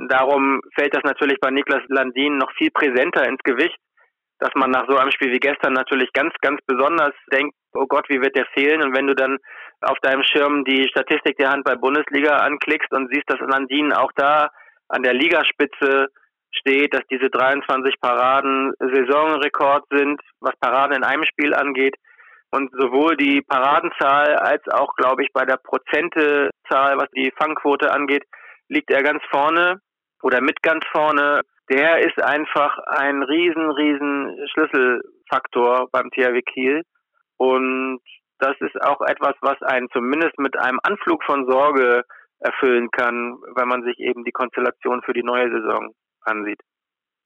[0.09, 3.77] Darum fällt das natürlich bei Niklas Landin noch viel präsenter ins Gewicht,
[4.39, 8.09] dass man nach so einem Spiel wie gestern natürlich ganz, ganz besonders denkt, oh Gott,
[8.09, 8.81] wie wird der fehlen?
[8.81, 9.37] Und wenn du dann
[9.81, 14.49] auf deinem Schirm die Statistik der Handball-Bundesliga anklickst und siehst, dass Landin auch da
[14.89, 16.07] an der Ligaspitze
[16.51, 21.95] steht, dass diese 23 Paraden Saisonrekord sind, was Paraden in einem Spiel angeht.
[22.51, 28.23] Und sowohl die Paradenzahl als auch, glaube ich, bei der Prozentezahl, was die Fangquote angeht,
[28.69, 29.79] liegt er ganz vorne
[30.21, 31.41] oder mit ganz vorne.
[31.69, 36.83] Der ist einfach ein riesen, riesen Schlüsselfaktor beim THW Kiel.
[37.37, 37.99] Und
[38.39, 42.03] das ist auch etwas, was einen zumindest mit einem Anflug von Sorge
[42.39, 46.59] erfüllen kann, wenn man sich eben die Konstellation für die neue Saison ansieht.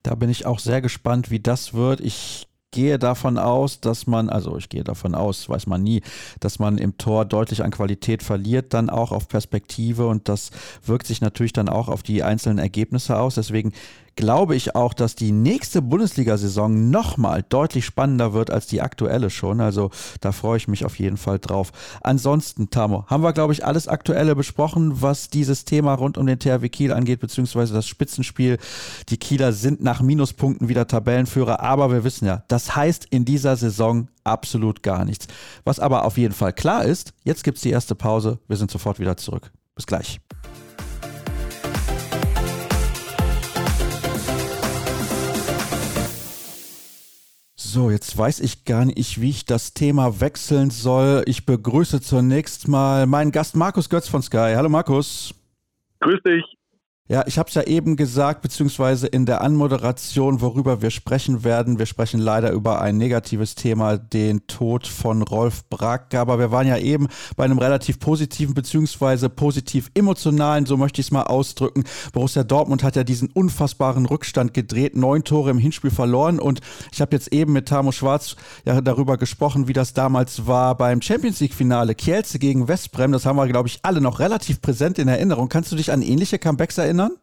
[0.04, 2.00] Da bin ich auch sehr gespannt, wie das wird.
[2.00, 6.02] Ich gehe davon aus, dass man, also ich gehe davon aus, weiß man nie,
[6.40, 10.50] dass man im Tor deutlich an Qualität verliert, dann auch auf Perspektive und das
[10.84, 13.36] wirkt sich natürlich dann auch auf die einzelnen Ergebnisse aus.
[13.36, 13.72] Deswegen
[14.18, 19.60] glaube ich auch, dass die nächste Bundesliga-Saison nochmal deutlich spannender wird als die aktuelle schon.
[19.60, 21.70] Also da freue ich mich auf jeden Fall drauf.
[22.00, 26.40] Ansonsten, Tamo, haben wir, glaube ich, alles Aktuelle besprochen, was dieses Thema rund um den
[26.40, 28.58] THW Kiel angeht, beziehungsweise das Spitzenspiel.
[29.08, 33.54] Die Kieler sind nach Minuspunkten wieder Tabellenführer, aber wir wissen ja, das heißt in dieser
[33.54, 35.28] Saison absolut gar nichts.
[35.62, 38.40] Was aber auf jeden Fall klar ist, jetzt gibt es die erste Pause.
[38.48, 39.52] Wir sind sofort wieder zurück.
[39.76, 40.18] Bis gleich.
[47.70, 51.22] So, jetzt weiß ich gar nicht, wie ich das Thema wechseln soll.
[51.26, 54.54] Ich begrüße zunächst mal meinen Gast Markus Götz von Sky.
[54.56, 55.34] Hallo Markus.
[56.00, 56.57] Grüß dich.
[57.10, 61.78] Ja, ich habe es ja eben gesagt, beziehungsweise in der Anmoderation, worüber wir sprechen werden.
[61.78, 66.14] Wir sprechen leider über ein negatives Thema, den Tod von Rolf Brack.
[66.14, 71.06] Aber wir waren ja eben bei einem relativ positiven, beziehungsweise positiv emotionalen, so möchte ich
[71.06, 71.84] es mal ausdrücken.
[72.12, 76.38] Borussia Dortmund hat ja diesen unfassbaren Rückstand gedreht, neun Tore im Hinspiel verloren.
[76.38, 76.60] Und
[76.92, 81.00] ich habe jetzt eben mit Tamo Schwarz ja darüber gesprochen, wie das damals war beim
[81.00, 81.94] Champions League-Finale.
[81.94, 85.48] Kielce gegen Westbrem, das haben wir, glaube ich, alle noch relativ präsent in Erinnerung.
[85.48, 86.97] Kannst du dich an ähnliche Comebacks erinnern?
[86.98, 87.18] Erinnern?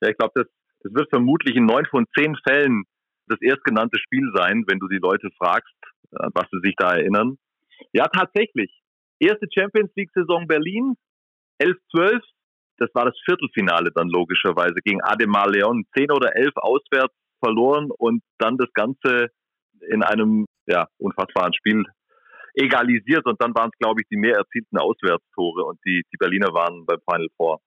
[0.00, 0.46] Ja, ich glaube, das,
[0.80, 2.84] das wird vermutlich in neun von zehn Fällen
[3.26, 5.74] das erstgenannte Spiel sein, wenn du die Leute fragst,
[6.12, 7.38] an was sie sich da erinnern.
[7.92, 8.70] Ja, tatsächlich.
[9.18, 10.94] Erste Champions League-Saison Berlin,
[11.60, 12.20] 11-12.
[12.78, 15.84] Das war das Viertelfinale dann logischerweise gegen Ademar Leon.
[15.96, 19.28] Zehn oder elf auswärts verloren und dann das Ganze
[19.88, 21.84] in einem ja, unfassbaren Spiel
[22.54, 23.26] egalisiert.
[23.26, 26.84] Und dann waren es, glaube ich, die mehr erzielten Auswärtstore und die, die Berliner waren
[26.84, 27.60] beim Final Four.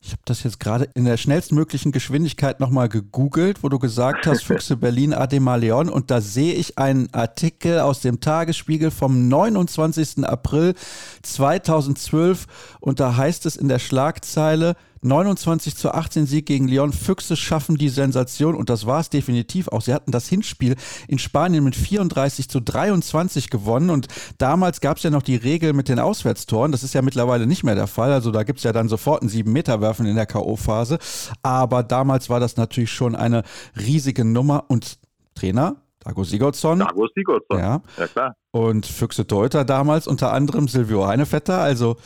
[0.00, 4.44] Ich habe das jetzt gerade in der schnellstmöglichen Geschwindigkeit nochmal gegoogelt, wo du gesagt hast,
[4.44, 5.88] Füchse Berlin Ademar Leon.
[5.88, 10.24] Und da sehe ich einen Artikel aus dem Tagesspiegel vom 29.
[10.24, 10.74] April
[11.22, 12.46] 2012.
[12.80, 16.92] Und da heißt es in der Schlagzeile, 29 zu 18 Sieg gegen Leon.
[16.92, 19.82] Füchse schaffen die Sensation und das war es definitiv auch.
[19.82, 20.76] Sie hatten das Hinspiel
[21.08, 25.72] in Spanien mit 34 zu 23 gewonnen und damals gab es ja noch die Regel
[25.72, 26.72] mit den Auswärtstoren.
[26.72, 28.12] Das ist ja mittlerweile nicht mehr der Fall.
[28.12, 30.98] Also da gibt es ja dann sofort ein 7-Meter-Werfen in der K.O.-Phase.
[31.42, 33.42] Aber damals war das natürlich schon eine
[33.78, 34.98] riesige Nummer und
[35.34, 36.80] Trainer Dago Sigurdsson.
[36.80, 37.82] Dago Sigurdsson, ja.
[37.98, 38.36] ja klar.
[38.50, 41.58] Und Füchse Deuter damals unter anderem Silvio Heinevetter.
[41.58, 41.96] Also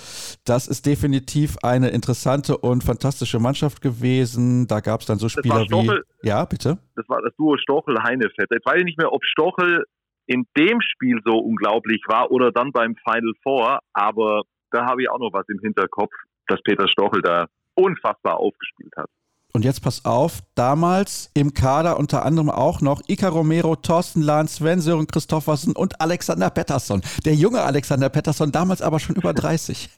[0.45, 4.67] das ist definitiv eine interessante und fantastische Mannschaft gewesen.
[4.67, 6.29] Da gab es dann so Spieler Stochel, wie...
[6.29, 6.79] Ja, bitte?
[6.95, 8.55] Das war das Duo Stochel-Heinevetter.
[8.55, 9.85] Jetzt weiß ich nicht mehr, ob Stochel
[10.27, 15.11] in dem Spiel so unglaublich war oder dann beim Final Four, aber da habe ich
[15.11, 16.13] auch noch was im Hinterkopf,
[16.47, 19.09] dass Peter Stochel da unfassbar aufgespielt hat.
[19.55, 24.47] Und jetzt pass auf, damals im Kader unter anderem auch noch Ika Romero, Thorsten Lahn,
[24.47, 27.01] Sven Sören Christoffersen und Alexander Pettersson.
[27.25, 29.89] Der junge Alexander Pettersson, damals aber schon über 30.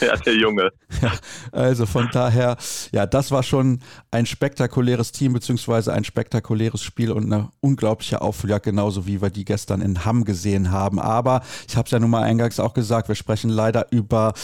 [0.00, 0.70] der, der Junge.
[1.00, 1.12] Ja,
[1.52, 2.58] also von daher,
[2.92, 3.80] ja, das war schon
[4.10, 9.46] ein spektakuläres Team, beziehungsweise ein spektakuläres Spiel und eine unglaubliche Aufholjagd, genauso wie wir die
[9.46, 11.00] gestern in Hamm gesehen haben.
[11.00, 14.34] Aber ich habe es ja nun mal eingangs auch gesagt, wir sprechen leider über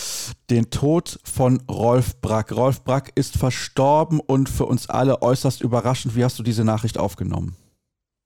[0.50, 2.52] den Tod von Rolf Brack.
[2.52, 6.16] Rolf Brack ist verstorben und für uns alle äußerst überraschend.
[6.16, 7.56] Wie hast du diese Nachricht aufgenommen?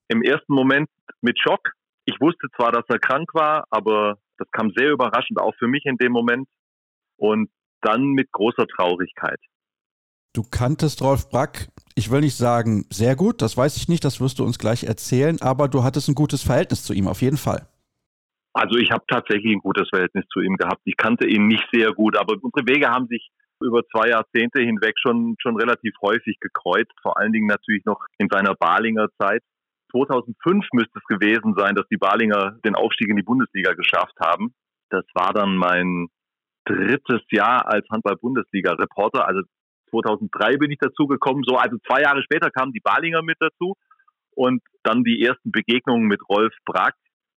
[0.08, 0.88] Im ersten Moment
[1.20, 1.72] mit Schock.
[2.06, 5.84] Ich wusste zwar, dass er krank war, aber das kam sehr überraschend auch für mich
[5.84, 6.48] in dem Moment
[7.16, 9.38] und dann mit großer Traurigkeit.
[10.32, 14.20] Du kanntest Rolf Brack, ich will nicht sagen sehr gut, das weiß ich nicht, das
[14.20, 17.36] wirst du uns gleich erzählen, aber du hattest ein gutes Verhältnis zu ihm, auf jeden
[17.36, 17.68] Fall.
[18.54, 20.80] Also ich habe tatsächlich ein gutes Verhältnis zu ihm gehabt.
[20.84, 24.94] Ich kannte ihn nicht sehr gut, aber unsere Wege haben sich über zwei Jahrzehnte hinweg
[24.96, 29.42] schon, schon relativ häufig gekreuzt, vor allen Dingen natürlich noch in seiner Balinger Zeit.
[29.90, 34.54] 2005 müsste es gewesen sein, dass die Balinger den Aufstieg in die Bundesliga geschafft haben.
[34.90, 36.08] Das war dann mein
[36.64, 39.26] drittes Jahr als Handball-Bundesliga-Reporter.
[39.26, 39.42] Also
[39.90, 41.42] 2003 bin ich dazu gekommen.
[41.46, 43.74] So, also zwei Jahre später kamen die Balinger mit dazu
[44.34, 46.94] und dann die ersten Begegnungen mit Rolf Brack.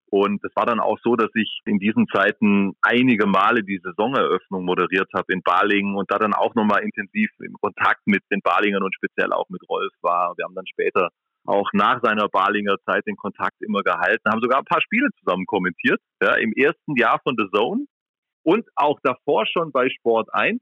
[0.09, 4.63] Und es war dann auch so, dass ich in diesen Zeiten einige Male die Saisoneröffnung
[4.63, 8.83] moderiert habe in Balingen und da dann auch nochmal intensiv im Kontakt mit den Balingern
[8.83, 10.33] und speziell auch mit Rolf war.
[10.37, 11.09] Wir haben dann später
[11.45, 15.45] auch nach seiner Balinger Zeit den Kontakt immer gehalten, haben sogar ein paar Spiele zusammen
[15.45, 17.85] kommentiert, ja, im ersten Jahr von The Zone
[18.43, 20.61] und auch davor schon bei Sport 1.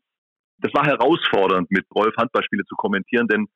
[0.60, 3.48] Das war herausfordernd, mit Rolf Handballspiele zu kommentieren, denn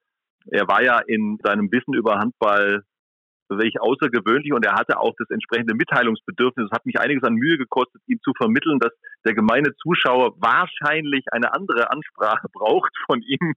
[0.47, 2.83] er war ja in seinem Wissen über Handball
[3.57, 6.67] wirklich außergewöhnlich und er hatte auch das entsprechende Mitteilungsbedürfnis.
[6.67, 8.91] Es hat mich einiges an Mühe gekostet, ihm zu vermitteln, dass
[9.25, 13.53] der gemeine Zuschauer wahrscheinlich eine andere Ansprache braucht von ihm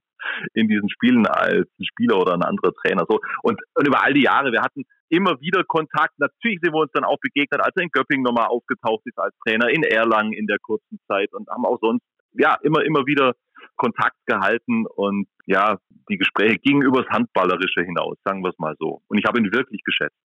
[0.53, 3.05] in diesen Spielen als ein Spieler oder ein anderer Trainer.
[3.07, 6.17] So und, und über all die Jahre, wir hatten immer wieder Kontakt.
[6.17, 9.35] Natürlich sind wir uns dann auch begegnet, als er in Göppingen nochmal aufgetaucht ist als
[9.45, 12.03] Trainer, in Erlangen in der kurzen Zeit und haben auch sonst
[12.33, 13.33] ja immer immer wieder
[13.75, 15.77] Kontakt gehalten und ja,
[16.09, 19.01] die Gespräche gingen übers Handballerische hinaus, sagen wir es mal so.
[19.07, 20.17] Und ich habe ihn wirklich geschätzt.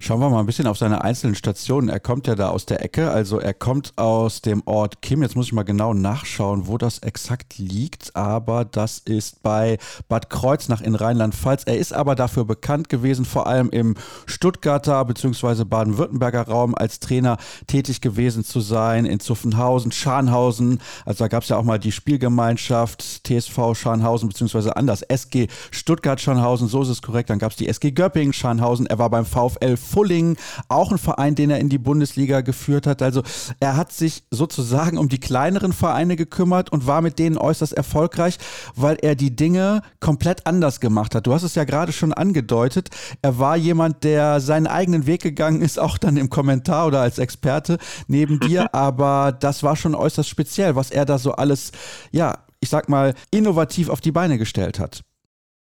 [0.00, 1.88] Schauen wir mal ein bisschen auf seine einzelnen Stationen.
[1.88, 5.22] Er kommt ja da aus der Ecke, also er kommt aus dem Ort Kim.
[5.22, 9.76] Jetzt muss ich mal genau nachschauen, wo das exakt liegt, aber das ist bei
[10.08, 11.64] Bad Kreuznach in Rheinland-Pfalz.
[11.64, 15.64] Er ist aber dafür bekannt gewesen, vor allem im Stuttgarter bzw.
[15.64, 20.78] Baden-Württemberger Raum als Trainer tätig gewesen zu sein, in Zuffenhausen, Scharnhausen.
[21.06, 24.70] Also da gab es ja auch mal die Spielgemeinschaft TSV Scharnhausen bzw.
[24.70, 27.30] anders SG Stuttgart-Scharnhausen, so ist es korrekt.
[27.30, 28.86] Dann gab es die SG Göppingen Scharnhausen.
[28.86, 30.36] Er war beim VfL Fulling,
[30.68, 33.02] auch ein Verein, den er in die Bundesliga geführt hat.
[33.02, 33.22] Also
[33.60, 38.38] er hat sich sozusagen um die kleineren Vereine gekümmert und war mit denen äußerst erfolgreich,
[38.76, 41.26] weil er die Dinge komplett anders gemacht hat.
[41.26, 42.90] Du hast es ja gerade schon angedeutet.
[43.22, 47.18] Er war jemand, der seinen eigenen Weg gegangen ist, auch dann im Kommentar oder als
[47.18, 48.74] Experte neben dir.
[48.74, 51.72] Aber das war schon äußerst speziell, was er da so alles,
[52.10, 55.02] ja, ich sag mal, innovativ auf die Beine gestellt hat.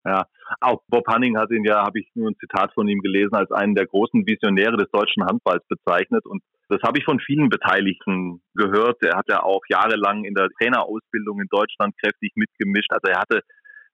[0.05, 0.27] Ja,
[0.62, 3.51] auch Bob Hanning hat ihn ja, habe ich nur ein Zitat von ihm gelesen, als
[3.51, 6.25] einen der großen Visionäre des deutschen Handballs bezeichnet.
[6.27, 9.03] Und das habe ich von vielen Beteiligten gehört.
[9.03, 12.92] Er hat ja auch jahrelang in der Trainerausbildung in Deutschland kräftig mitgemischt.
[12.92, 13.40] Also er hatte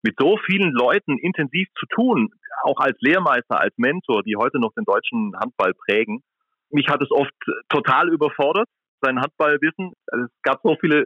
[0.02, 2.30] mit so vielen Leuten intensiv zu tun,
[2.62, 6.22] auch als Lehrmeister, als Mentor, die heute noch den deutschen Handball prägen.
[6.70, 7.32] Mich hat es oft
[7.68, 8.68] total überfordert,
[9.00, 9.92] sein Handballwissen.
[10.06, 11.04] Also es gab so viele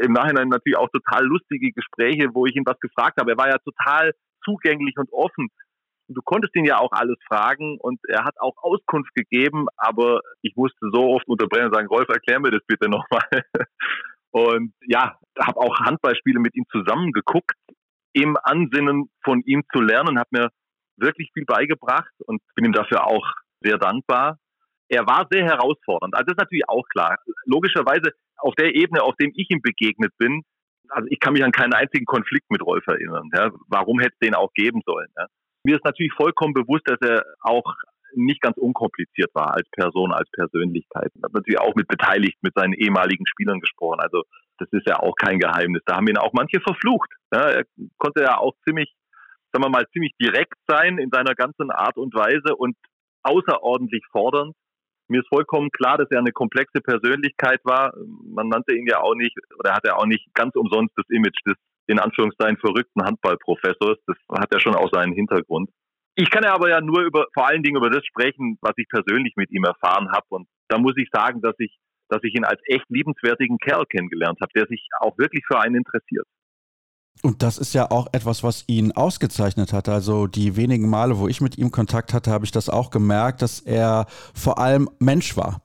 [0.00, 3.32] im Nachhinein natürlich auch total lustige Gespräche, wo ich ihn was gefragt habe.
[3.32, 4.12] Er war ja total
[4.48, 5.48] zugänglich und offen.
[6.08, 10.20] Und du konntest ihn ja auch alles fragen und er hat auch Auskunft gegeben, aber
[10.40, 13.28] ich musste so oft unterbrechen und sagen, Rolf, erklär mir das bitte nochmal.
[14.30, 17.56] Und ja, habe auch Handballspiele mit ihm zusammen geguckt,
[18.12, 20.50] im Ansinnen von ihm zu lernen, hat mir
[20.98, 23.26] wirklich viel beigebracht und bin ihm dafür auch
[23.60, 24.38] sehr dankbar.
[24.88, 26.14] Er war sehr herausfordernd.
[26.14, 27.16] Also das ist natürlich auch klar.
[27.46, 30.42] Logischerweise auf der Ebene, auf dem ich ihm begegnet bin,
[30.88, 33.30] also ich kann mich an keinen einzigen Konflikt mit Rolf erinnern.
[33.34, 33.50] Ja.
[33.68, 35.08] Warum hätte es den auch geben sollen?
[35.16, 35.26] Ja.
[35.64, 37.74] Mir ist natürlich vollkommen bewusst, dass er auch
[38.14, 41.10] nicht ganz unkompliziert war als Person, als Persönlichkeit.
[41.14, 44.00] Ich habe natürlich auch mit beteiligt, mit seinen ehemaligen Spielern gesprochen.
[44.00, 44.22] Also
[44.58, 45.82] das ist ja auch kein Geheimnis.
[45.84, 47.10] Da haben ihn auch manche verflucht.
[47.32, 47.64] Ja, er
[47.98, 48.92] konnte ja auch ziemlich,
[49.52, 52.76] sagen wir mal, ziemlich direkt sein in seiner ganzen Art und Weise und
[53.22, 54.54] außerordentlich fordernd.
[55.08, 57.94] Mir ist vollkommen klar, dass er eine komplexe Persönlichkeit war.
[58.22, 61.38] Man nannte ihn ja auch nicht, oder hat er auch nicht ganz umsonst das Image
[61.46, 61.56] des
[61.88, 63.98] in Anführungszeichen verrückten Handballprofessors.
[64.06, 65.70] Das hat ja schon auch seinen Hintergrund.
[66.14, 68.88] Ich kann ja aber ja nur über, vor allen Dingen über das sprechen, was ich
[68.88, 70.26] persönlich mit ihm erfahren habe.
[70.30, 74.38] Und da muss ich sagen, dass ich, dass ich ihn als echt liebenswertigen Kerl kennengelernt
[74.42, 76.26] habe, der sich auch wirklich für einen interessiert.
[77.22, 79.88] Und das ist ja auch etwas, was ihn ausgezeichnet hat.
[79.88, 83.42] Also die wenigen Male, wo ich mit ihm Kontakt hatte, habe ich das auch gemerkt,
[83.42, 85.62] dass er vor allem Mensch war.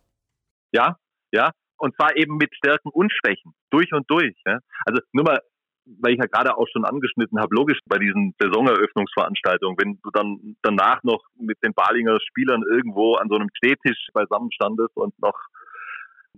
[0.71, 0.97] Ja,
[1.31, 1.51] ja.
[1.77, 3.53] Und zwar eben mit Stärken und Schwächen.
[3.69, 4.35] Durch und durch.
[4.45, 4.59] Ja?
[4.85, 5.39] Also nur mal,
[5.85, 10.55] weil ich ja gerade auch schon angeschnitten habe, logisch bei diesen Saisoneröffnungsveranstaltungen, wenn du dann
[10.61, 15.37] danach noch mit den Balinger Spielern irgendwo an so einem Stehtisch beisammen standest und noch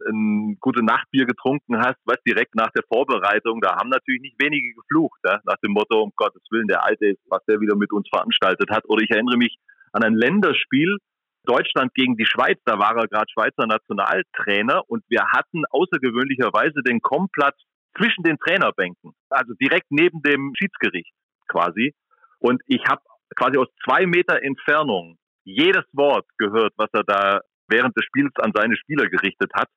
[0.07, 4.73] ein gute Nachtbier getrunken hast, was direkt nach der Vorbereitung, da haben natürlich nicht wenige
[4.73, 7.91] geflucht, ja, nach dem Motto, um Gottes Willen, der Alte ist, was der wieder mit
[7.91, 8.83] uns veranstaltet hat.
[8.87, 9.57] Oder ich erinnere mich
[9.93, 10.97] an ein Länderspiel,
[11.45, 17.01] Deutschland gegen die Schweiz, da war er gerade Schweizer Nationaltrainer und wir hatten außergewöhnlicherweise den
[17.01, 17.55] Komplatz
[17.97, 21.13] zwischen den Trainerbänken, also direkt neben dem Schiedsgericht
[21.47, 21.93] quasi.
[22.39, 23.01] Und ich habe
[23.35, 28.51] quasi aus zwei Meter Entfernung jedes Wort gehört, was er da während des Spiels an
[28.53, 29.69] seine Spieler gerichtet hat.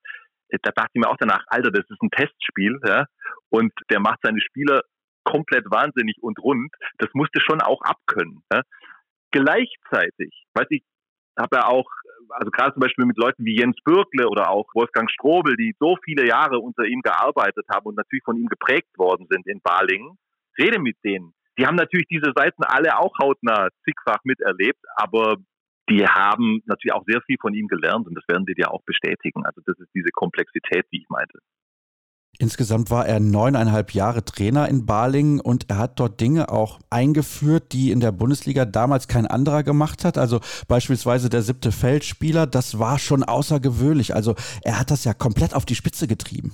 [0.51, 3.05] Da dachte ich mir auch danach, Alter, das ist ein Testspiel, ja,
[3.51, 4.83] und der macht seine Spieler
[5.24, 6.72] komplett wahnsinnig und rund.
[6.98, 8.42] Das musste schon auch abkönnen.
[8.53, 8.62] Ja.
[9.31, 10.83] Gleichzeitig, weiß ich,
[11.38, 11.87] habe ja auch,
[12.31, 15.96] also gerade zum Beispiel mit Leuten wie Jens Bürkle oder auch Wolfgang Strobel, die so
[16.05, 20.16] viele Jahre unter ihm gearbeitet haben und natürlich von ihm geprägt worden sind in Balingen,
[20.59, 21.35] rede mit denen.
[21.59, 25.37] Die haben natürlich diese Seiten alle auch hautnah zigfach miterlebt, aber
[25.88, 28.83] die haben natürlich auch sehr viel von ihm gelernt und das werden die dir auch
[28.85, 29.44] bestätigen.
[29.44, 31.38] Also das ist diese Komplexität, die ich meinte.
[32.40, 37.72] Insgesamt war er neuneinhalb Jahre Trainer in Balingen und er hat dort Dinge auch eingeführt,
[37.72, 40.18] die in der Bundesliga damals kein anderer gemacht hat.
[40.18, 44.14] Also beispielsweise der siebte Feldspieler, das war schon außergewöhnlich.
[44.14, 46.53] Also er hat das ja komplett auf die Spitze getrieben.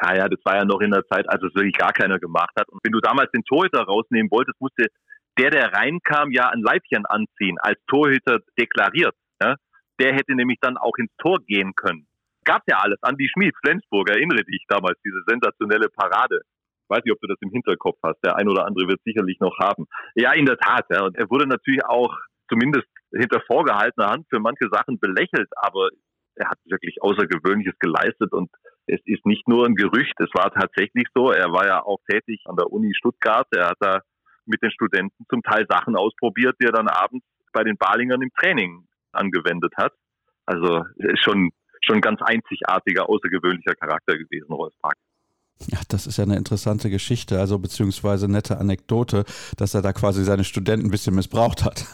[0.00, 2.52] Ja, ja, das war ja noch in der Zeit, als es wirklich gar keiner gemacht
[2.56, 2.68] hat.
[2.68, 4.86] Und wenn du damals den Torhüter rausnehmen wolltest, musste
[5.40, 9.14] der, der reinkam, ja ein Leibchen anziehen, als Torhüter deklariert.
[9.42, 9.56] Ja?
[9.98, 12.06] Der hätte nämlich dann auch ins Tor gehen können
[12.44, 12.98] gab ja alles.
[13.02, 16.40] Andi Schmid, Flensburg, erinnere dich damals, diese sensationelle Parade.
[16.88, 18.18] Weiß nicht, ob du das im Hinterkopf hast.
[18.24, 19.86] Der ein oder andere wird sicherlich noch haben.
[20.16, 20.86] Ja, in der Tat.
[20.90, 21.04] Ja.
[21.04, 22.12] Und er wurde natürlich auch
[22.48, 25.90] zumindest hinter vorgehaltener Hand für manche Sachen belächelt, aber
[26.34, 28.50] er hat wirklich Außergewöhnliches geleistet und
[28.86, 31.30] es ist nicht nur ein Gerücht, es war tatsächlich so.
[31.30, 33.46] Er war ja auch tätig an der Uni Stuttgart.
[33.54, 34.00] Er hat da
[34.46, 38.30] mit den Studenten zum Teil Sachen ausprobiert, die er dann abends bei den Balingern im
[38.38, 39.92] Training angewendet hat.
[40.46, 41.50] Also ist schon
[41.82, 44.96] schon ein ganz einzigartiger, außergewöhnlicher Charakter gewesen, Rolf Park.
[45.66, 49.24] Ja, das ist ja eine interessante Geschichte, also beziehungsweise nette Anekdote,
[49.56, 51.86] dass er da quasi seine Studenten ein bisschen missbraucht hat.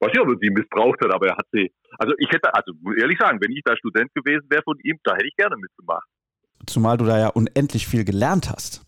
[0.00, 2.72] weiß nicht, ob er sie missbraucht hat, aber er hat sie, also ich hätte, also
[2.98, 6.08] ehrlich sagen, wenn ich da Student gewesen wäre von ihm, da hätte ich gerne mitgemacht.
[6.66, 8.82] Zumal du da ja unendlich viel gelernt hast.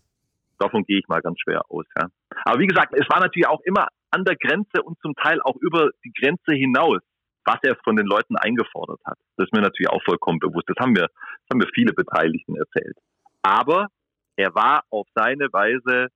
[0.59, 2.07] Davon gehe ich mal ganz schwer aus, ja.
[2.45, 5.55] Aber wie gesagt, es war natürlich auch immer an der Grenze und zum Teil auch
[5.57, 7.01] über die Grenze hinaus
[7.47, 9.17] was er von den Leuten eingefordert hat.
[9.37, 10.67] Das ist mir natürlich auch vollkommen bewusst.
[10.67, 12.97] Das haben wir, das haben wir viele Beteiligten erzählt.
[13.41, 13.87] Aber
[14.35, 16.09] er war auf seine Weise,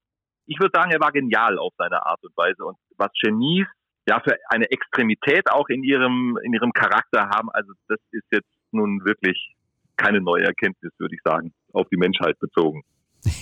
[0.46, 2.66] ich würde sagen, er war genial auf seine Art und Weise.
[2.66, 3.66] Und was Genies
[4.08, 8.52] ja für eine Extremität auch in ihrem, in ihrem Charakter haben, also das ist jetzt
[8.72, 9.56] nun wirklich
[9.96, 12.84] keine neue Erkenntnis, würde ich sagen, auf die Menschheit bezogen.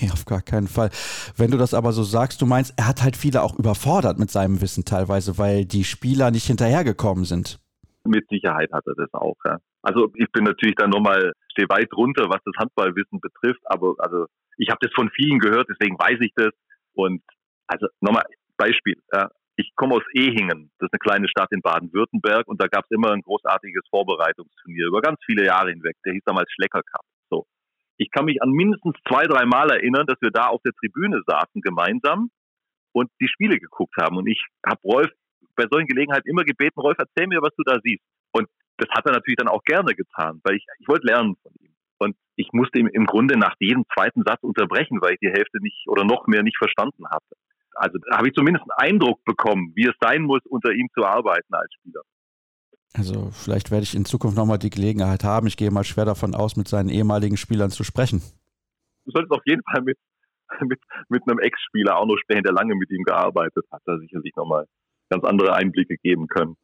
[0.02, 0.90] Nee, auf gar keinen Fall.
[1.38, 4.30] Wenn du das aber so sagst, du meinst, er hat halt viele auch überfordert mit
[4.30, 7.60] seinem Wissen teilweise, weil die Spieler nicht hinterhergekommen sind.
[8.06, 9.36] Mit Sicherheit hat er das auch.
[9.46, 9.58] Ja.
[9.82, 14.26] Also ich bin natürlich dann nochmal, stehe weit runter, was das Handballwissen betrifft, aber also
[14.58, 16.52] ich habe das von vielen gehört, deswegen weiß ich das.
[16.94, 17.22] Und
[17.68, 18.24] also nochmal
[18.58, 18.96] Beispiel.
[19.14, 19.30] Ja.
[19.56, 22.92] Ich komme aus Ehingen, das ist eine kleine Stadt in Baden-Württemberg und da gab es
[22.92, 25.98] immer ein großartiges Vorbereitungsturnier über ganz viele Jahre hinweg.
[26.06, 27.04] Der hieß damals Schlecker Cup.
[28.00, 31.22] Ich kann mich an mindestens zwei, drei Mal erinnern, dass wir da auf der Tribüne
[31.28, 32.32] saßen gemeinsam
[32.94, 34.16] und die Spiele geguckt haben.
[34.16, 35.12] Und ich habe Rolf
[35.58, 38.02] bei solchen Gelegenheiten immer gebeten, Rolf, erzähl mir, was du da siehst.
[38.32, 41.52] Und das hat er natürlich dann auch gerne getan, weil ich, ich wollte lernen von
[41.60, 41.74] ihm.
[41.98, 45.62] Und ich musste ihn im Grunde nach jedem zweiten Satz unterbrechen, weil ich die Hälfte
[45.62, 47.36] nicht oder noch mehr nicht verstanden hatte.
[47.74, 51.04] Also da habe ich zumindest einen Eindruck bekommen, wie es sein muss, unter ihm zu
[51.04, 52.02] arbeiten als Spieler.
[52.94, 55.48] Also vielleicht werde ich in Zukunft nochmal die Gelegenheit haben.
[55.48, 58.22] Ich gehe mal schwer davon aus, mit seinen ehemaligen Spielern zu sprechen.
[59.06, 59.98] Du solltest auf jeden Fall mit,
[60.62, 63.82] mit, mit einem Ex-Spieler auch noch sprechen, der lange mit ihm gearbeitet hat.
[63.86, 64.66] Da sicherlich nochmal
[65.10, 66.56] ganz andere Einblicke geben können.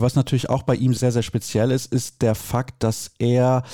[0.00, 3.64] Was natürlich auch bei ihm sehr, sehr speziell ist, ist der Fakt, dass er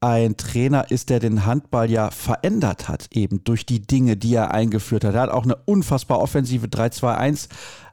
[0.00, 4.52] ein Trainer ist, der den Handball ja verändert hat, eben durch die Dinge, die er
[4.52, 5.14] eingeführt hat.
[5.14, 7.48] Er hat auch eine unfassbar offensive 3-2-1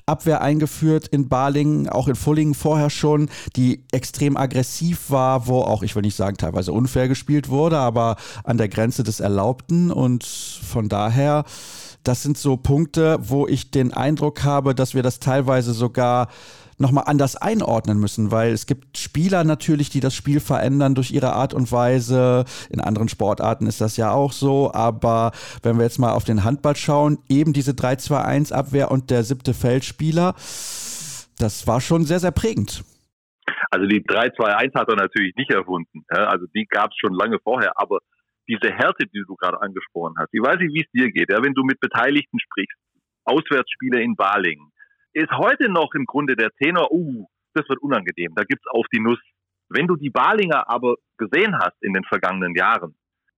[0.08, 5.84] Abwehr eingeführt in Balingen, auch in Fullingen vorher schon, die extrem aggressiv war, wo auch,
[5.84, 9.92] ich will nicht sagen, teilweise unfair gespielt wurde, aber an der Grenze des Erlaubten.
[9.92, 11.44] Und von daher
[12.08, 16.30] das sind so Punkte, wo ich den Eindruck habe, dass wir das teilweise sogar
[16.78, 21.34] nochmal anders einordnen müssen, weil es gibt Spieler natürlich, die das Spiel verändern durch ihre
[21.34, 22.46] Art und Weise.
[22.70, 25.32] In anderen Sportarten ist das ja auch so, aber
[25.64, 30.36] wenn wir jetzt mal auf den Handball schauen, eben diese 3-2-1-Abwehr und der siebte Feldspieler,
[31.40, 32.84] das war schon sehr, sehr prägend.
[33.72, 36.04] Also die 3-2-1 hat er natürlich nicht erfunden.
[36.10, 38.00] Also die gab es schon lange vorher, aber
[38.48, 41.54] diese Härte, die du gerade angesprochen hast, ich weiß nicht, wie es dir geht, wenn
[41.54, 42.78] du mit Beteiligten sprichst,
[43.26, 44.72] Auswärtsspiele in Balingen,
[45.18, 49.00] ist heute noch im Grunde der Tenor, uh, das wird unangenehm, da gibt's auf die
[49.00, 49.20] Nuss.
[49.70, 52.96] Wenn du die Balinger aber gesehen hast in den vergangenen Jahren,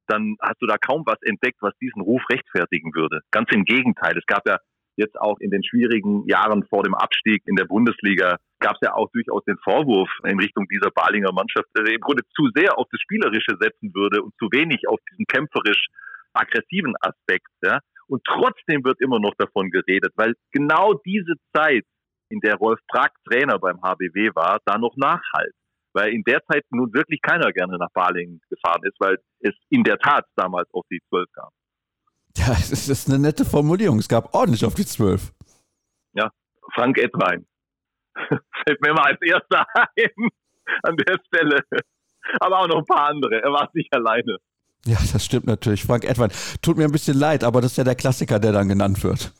[0.07, 3.21] dann hast du da kaum was entdeckt, was diesen Ruf rechtfertigen würde.
[3.31, 4.17] Ganz im Gegenteil.
[4.17, 4.57] Es gab ja
[4.97, 8.93] jetzt auch in den schwierigen Jahren vor dem Abstieg in der Bundesliga gab es ja
[8.93, 12.77] auch durchaus den Vorwurf in Richtung dieser Balinger Mannschaft, dass er im Grunde zu sehr
[12.77, 15.87] auf das Spielerische setzen würde und zu wenig auf diesen kämpferisch
[16.33, 17.47] aggressiven Aspekt.
[17.63, 17.79] Ja?
[18.09, 21.85] Und trotzdem wird immer noch davon geredet, weil genau diese Zeit,
[22.29, 25.53] in der Rolf Prag Trainer beim HBW war, da noch nachhalt.
[25.93, 29.83] weil in der Zeit nun wirklich keiner gerne nach Balingen gefahren ist, weil es in
[29.83, 31.51] der Tat damals auf die 12 gab.
[32.37, 33.97] Ja, es ist eine nette Formulierung.
[33.99, 35.33] Es gab ordentlich auf die 12.
[36.13, 36.31] Ja,
[36.75, 37.45] Frank Edwein.
[38.15, 40.29] Fällt mir mal als erster ein
[40.83, 41.63] an der Stelle.
[42.39, 43.41] Aber auch noch ein paar andere.
[43.41, 44.37] Er war nicht alleine.
[44.85, 45.83] Ja, das stimmt natürlich.
[45.83, 46.31] Frank Edwein.
[46.61, 49.33] Tut mir ein bisschen leid, aber das ist ja der Klassiker, der dann genannt wird.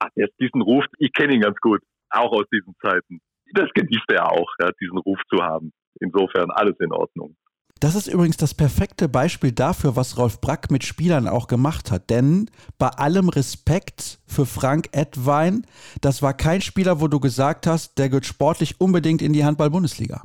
[0.00, 1.80] Ach, jetzt diesen Ruf, ich kenne ihn ganz gut.
[2.10, 3.20] Auch aus diesen Zeiten.
[3.54, 5.72] Das genießt er auch, ja, diesen Ruf zu haben.
[6.00, 7.36] Insofern alles in Ordnung.
[7.80, 12.10] Das ist übrigens das perfekte Beispiel dafür, was Rolf Brack mit Spielern auch gemacht hat.
[12.10, 15.66] Denn bei allem Respekt für Frank Edwein,
[16.02, 20.22] das war kein Spieler, wo du gesagt hast, der gehört sportlich unbedingt in die Handball-Bundesliga.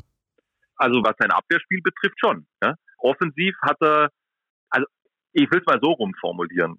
[0.75, 2.45] Also was sein Abwehrspiel betrifft schon.
[2.61, 2.75] Ja.
[2.97, 4.09] Offensiv hat er,
[5.35, 6.77] ich will es mal so rumformulieren.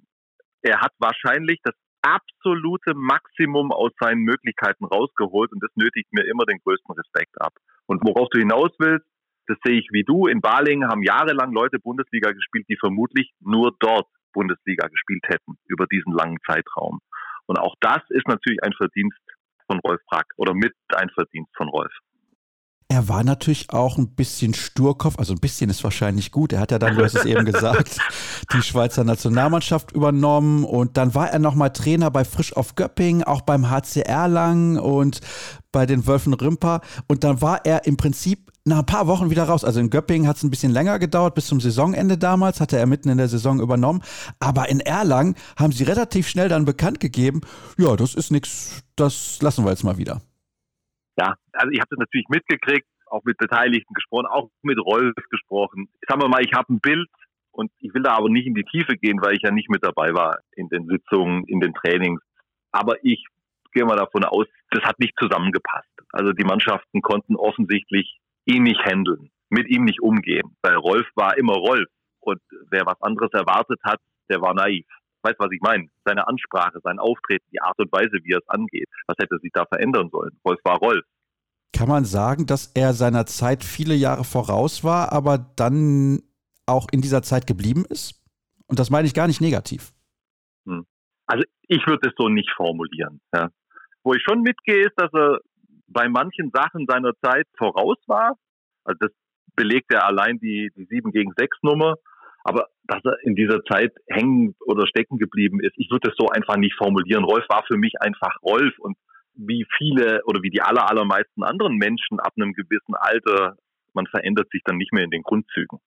[0.63, 6.47] Er hat wahrscheinlich das absolute Maximum aus seinen Möglichkeiten rausgeholt und das nötigt mir immer
[6.47, 7.53] den größten Respekt ab.
[7.87, 9.07] Und worauf du hinaus willst,
[9.47, 10.27] das sehe ich wie du.
[10.27, 15.87] In Balingen haben jahrelang Leute Bundesliga gespielt, die vermutlich nur dort Bundesliga gespielt hätten über
[15.87, 17.01] diesen langen Zeitraum.
[17.47, 19.21] Und auch das ist natürlich ein Verdienst
[19.67, 21.93] von Rolf Brack oder mit ein Verdienst von Rolf.
[22.89, 26.53] Er war natürlich auch ein bisschen Sturkopf, also ein bisschen ist wahrscheinlich gut.
[26.53, 27.99] Er hat ja dann, du hast es eben gesagt,
[28.53, 33.41] die Schweizer Nationalmannschaft übernommen und dann war er nochmal Trainer bei Frisch auf Göpping, auch
[33.41, 35.21] beim HCR lang und
[35.73, 39.45] bei den Wölfen Rimper und dann war er im Prinzip nach ein paar Wochen wieder
[39.45, 39.65] raus.
[39.65, 42.87] Also in Göppingen hat es ein bisschen länger gedauert, bis zum Saisonende damals, hatte er
[42.87, 44.03] mitten in der Saison übernommen.
[44.39, 47.41] Aber in Erlangen haben sie relativ schnell dann bekannt gegeben,
[47.79, 50.21] ja, das ist nichts, das lassen wir jetzt mal wieder.
[51.17, 55.89] Ja, also ich habe das natürlich mitgekriegt, auch mit Beteiligten gesprochen, auch mit Rolf gesprochen.
[56.07, 57.09] Sagen wir mal, ich habe ein Bild
[57.53, 59.83] und ich will da aber nicht in die Tiefe gehen, weil ich ja nicht mit
[59.83, 62.21] dabei war in den Sitzungen, in den Trainings.
[62.71, 63.25] Aber ich
[63.73, 65.89] gehe mal davon aus, das hat nicht zusammengepasst.
[66.13, 70.57] Also die Mannschaften konnten offensichtlich ihn nicht handeln, mit ihm nicht umgehen.
[70.63, 71.89] Weil Rolf war immer Rolf
[72.21, 72.41] und
[72.71, 74.87] wer was anderes erwartet hat, der war naiv.
[75.27, 75.89] Weißt was ich meine?
[76.05, 78.89] Seine Ansprache, sein Auftreten, die Art und Weise, wie er es angeht.
[79.09, 80.39] Was hätte sich da verändern sollen?
[80.45, 81.05] Rolf war Rolf.
[81.73, 86.23] Kann man sagen, dass er seiner Zeit viele Jahre voraus war, aber dann
[86.65, 88.23] auch in dieser Zeit geblieben ist?
[88.69, 89.93] Und das meine ich gar nicht negativ.
[90.65, 90.87] Hm.
[91.27, 93.21] Also ich würde es so nicht formulieren.
[93.35, 93.49] Ja.
[94.05, 95.41] Wo ich schon mitgehe, ist, dass er
[95.89, 98.39] bei manchen Sachen seiner Zeit voraus war.
[98.85, 99.11] Also das
[99.57, 101.97] belegt ja allein die, die 7 gegen 6 Nummer.
[102.47, 106.29] Aber dass er in dieser Zeit hängen oder stecken geblieben ist, ich würde es so
[106.29, 107.25] einfach nicht formulieren.
[107.25, 108.97] Rolf war für mich einfach Rolf und
[109.35, 113.57] wie viele oder wie die aller, allermeisten anderen Menschen ab einem gewissen Alter,
[113.95, 115.81] man verändert sich dann nicht mehr in den Grundzügen.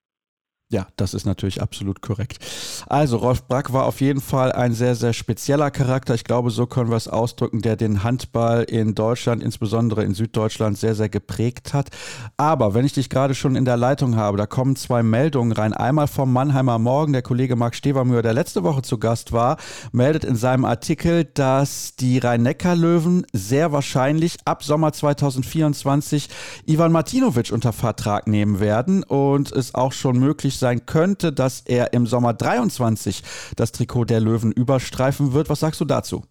[0.71, 2.37] Ja, das ist natürlich absolut korrekt.
[2.85, 6.13] Also Rolf Brack war auf jeden Fall ein sehr, sehr spezieller Charakter.
[6.13, 10.77] Ich glaube, so können wir es ausdrücken, der den Handball in Deutschland, insbesondere in Süddeutschland,
[10.77, 11.89] sehr, sehr geprägt hat.
[12.37, 15.73] Aber wenn ich dich gerade schon in der Leitung habe, da kommen zwei Meldungen rein.
[15.73, 17.13] Einmal vom Mannheimer Morgen.
[17.13, 19.57] Der Kollege Marc Stevermüher, der letzte Woche zu Gast war,
[19.91, 26.29] meldet in seinem Artikel, dass die Rhein-Neckar-Löwen sehr wahrscheinlich ab Sommer 2024
[26.67, 31.93] Ivan Martinovic unter Vertrag nehmen werden und es auch schon möglich sein könnte, dass er
[31.93, 33.23] im Sommer 23
[33.55, 35.49] das Trikot der Löwen überstreifen wird.
[35.49, 36.23] Was sagst du dazu?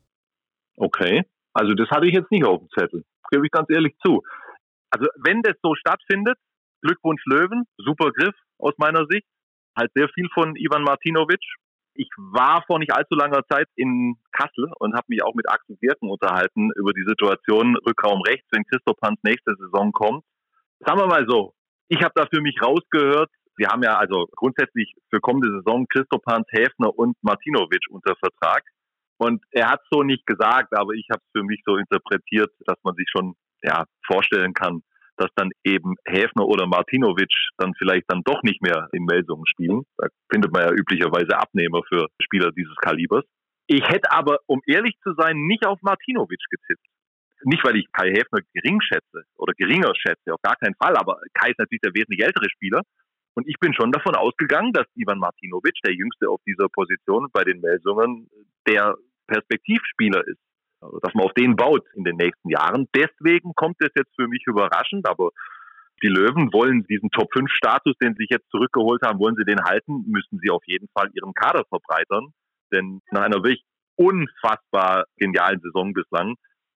[0.76, 4.22] Okay, also das hatte ich jetzt nicht auf dem Zettel, gebe ich ganz ehrlich zu.
[4.90, 6.38] Also wenn das so stattfindet,
[6.82, 9.26] Glückwunsch Löwen, super Griff aus meiner Sicht,
[9.76, 11.40] halt sehr viel von Ivan Martinovic.
[11.94, 15.76] Ich war vor nicht allzu langer Zeit in Kassel und habe mich auch mit Axel
[15.80, 20.24] Birken unterhalten über die Situation Rückraum rechts, wenn Christoph Hans nächste Saison kommt.
[20.78, 21.54] Sagen wir mal so,
[21.88, 26.22] ich habe da für mich rausgehört, wir haben ja also grundsätzlich für kommende Saison Christoph
[26.26, 28.62] Hans, Häfner und Martinovic unter Vertrag.
[29.18, 32.76] Und er hat so nicht gesagt, aber ich habe es für mich so interpretiert, dass
[32.84, 34.82] man sich schon ja, vorstellen kann,
[35.16, 39.82] dass dann eben Häfner oder Martinovic dann vielleicht dann doch nicht mehr in Melsungen spielen.
[39.96, 43.24] Da findet man ja üblicherweise Abnehmer für Spieler dieses Kalibers.
[43.66, 46.86] Ich hätte aber, um ehrlich zu sein, nicht auf Martinovic getippt.
[47.44, 51.20] Nicht, weil ich Kai Häfner gering schätze oder geringer schätze, auf gar keinen Fall, aber
[51.34, 52.82] Kai ist natürlich der wesentlich ältere Spieler.
[53.38, 57.44] Und ich bin schon davon ausgegangen, dass Ivan Martinovic, der Jüngste auf dieser Position bei
[57.44, 58.28] den Melsungen,
[58.66, 58.96] der
[59.28, 60.40] Perspektivspieler ist.
[60.80, 62.88] Also, dass man auf den baut in den nächsten Jahren.
[62.96, 65.30] Deswegen kommt es jetzt für mich überraschend, aber
[66.02, 70.02] die Löwen wollen diesen Top-5-Status, den sie sich jetzt zurückgeholt haben, wollen sie den halten,
[70.08, 72.32] müssen sie auf jeden Fall ihren Kader verbreitern.
[72.72, 73.62] Denn nach einer wirklich
[73.94, 76.34] unfassbar genialen Saison bislang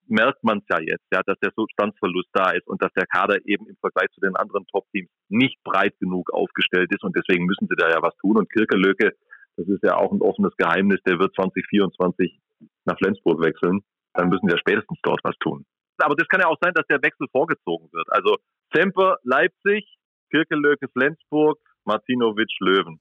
[0.08, 3.38] merkt man es ja jetzt, ja, dass der Substanzverlust da ist und dass der Kader
[3.46, 7.68] eben im Vergleich zu den anderen Top-Teams nicht breit genug aufgestellt ist und deswegen müssen
[7.68, 8.36] sie da ja was tun.
[8.36, 9.12] Und Kirkelöke,
[9.56, 12.38] das ist ja auch ein offenes Geheimnis, der wird 2024
[12.84, 13.80] nach Flensburg wechseln.
[14.14, 15.64] Dann müssen wir spätestens dort was tun.
[15.98, 18.06] aber das kann ja auch sein, dass der Wechsel vorgezogen wird.
[18.10, 18.36] Also
[18.74, 19.86] Semper Leipzig,
[20.30, 23.00] Kirkelöke Flensburg, Martinovic Löwen.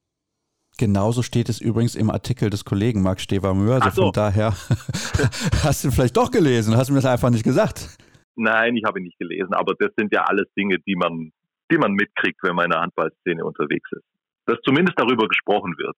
[0.78, 3.74] Genauso steht es übrigens im Artikel des Kollegen Marc Stevermühr.
[3.74, 4.02] Also so.
[4.04, 4.52] von daher
[5.64, 7.96] hast du vielleicht doch gelesen, hast du mir das einfach nicht gesagt.
[8.34, 11.32] Nein, ich habe ihn nicht gelesen, aber das sind ja alles Dinge, die man,
[11.70, 14.04] die man mitkriegt, wenn man in der Handballszene unterwegs ist.
[14.46, 15.96] Dass zumindest darüber gesprochen wird.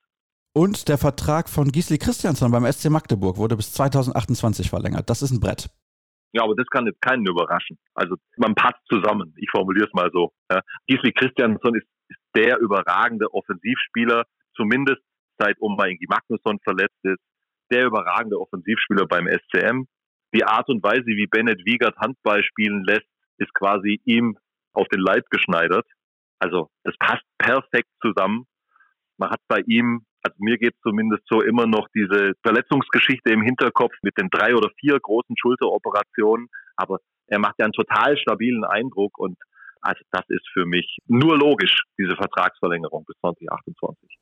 [0.52, 5.10] Und der Vertrag von Gisli Christiansson beim SC Magdeburg wurde bis 2028 verlängert.
[5.10, 5.68] Das ist ein Brett.
[6.32, 7.78] Ja, aber das kann jetzt keinen überraschen.
[7.94, 9.34] Also man passt zusammen.
[9.36, 10.32] Ich formuliere es mal so.
[10.50, 10.60] Ja.
[10.86, 14.24] Gisli Christiansson ist, ist der überragende Offensivspieler,
[14.56, 15.02] zumindest
[15.38, 17.20] seit Oma Ingi Magnusson verletzt ist,
[17.70, 19.86] der überragende Offensivspieler beim SCM.
[20.34, 23.06] Die Art und Weise, wie Bennett Wiegert Handball spielen lässt,
[23.38, 24.36] ist quasi ihm
[24.72, 25.86] auf den Leib geschneidert.
[26.38, 28.46] Also das passt perfekt zusammen.
[29.16, 33.94] Man hat bei ihm, also mir geht zumindest so immer noch diese Verletzungsgeschichte im Hinterkopf
[34.02, 36.48] mit den drei oder vier großen Schulteroperationen.
[36.76, 36.98] Aber
[37.28, 39.38] er macht ja einen total stabilen Eindruck und
[39.80, 44.18] also das ist für mich nur logisch, diese Vertragsverlängerung bis 2028.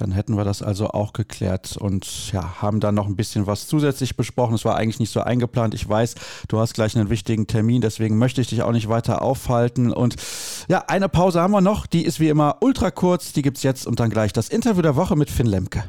[0.00, 3.66] Dann hätten wir das also auch geklärt und ja, haben dann noch ein bisschen was
[3.66, 4.54] zusätzlich besprochen.
[4.54, 5.74] Es war eigentlich nicht so eingeplant.
[5.74, 6.14] Ich weiß,
[6.48, 9.92] du hast gleich einen wichtigen Termin, deswegen möchte ich dich auch nicht weiter aufhalten.
[9.92, 10.16] Und
[10.68, 11.86] ja, eine Pause haben wir noch.
[11.86, 13.34] Die ist wie immer ultra kurz.
[13.34, 15.84] Die gibt es jetzt und dann gleich das Interview der Woche mit Finn Lemke.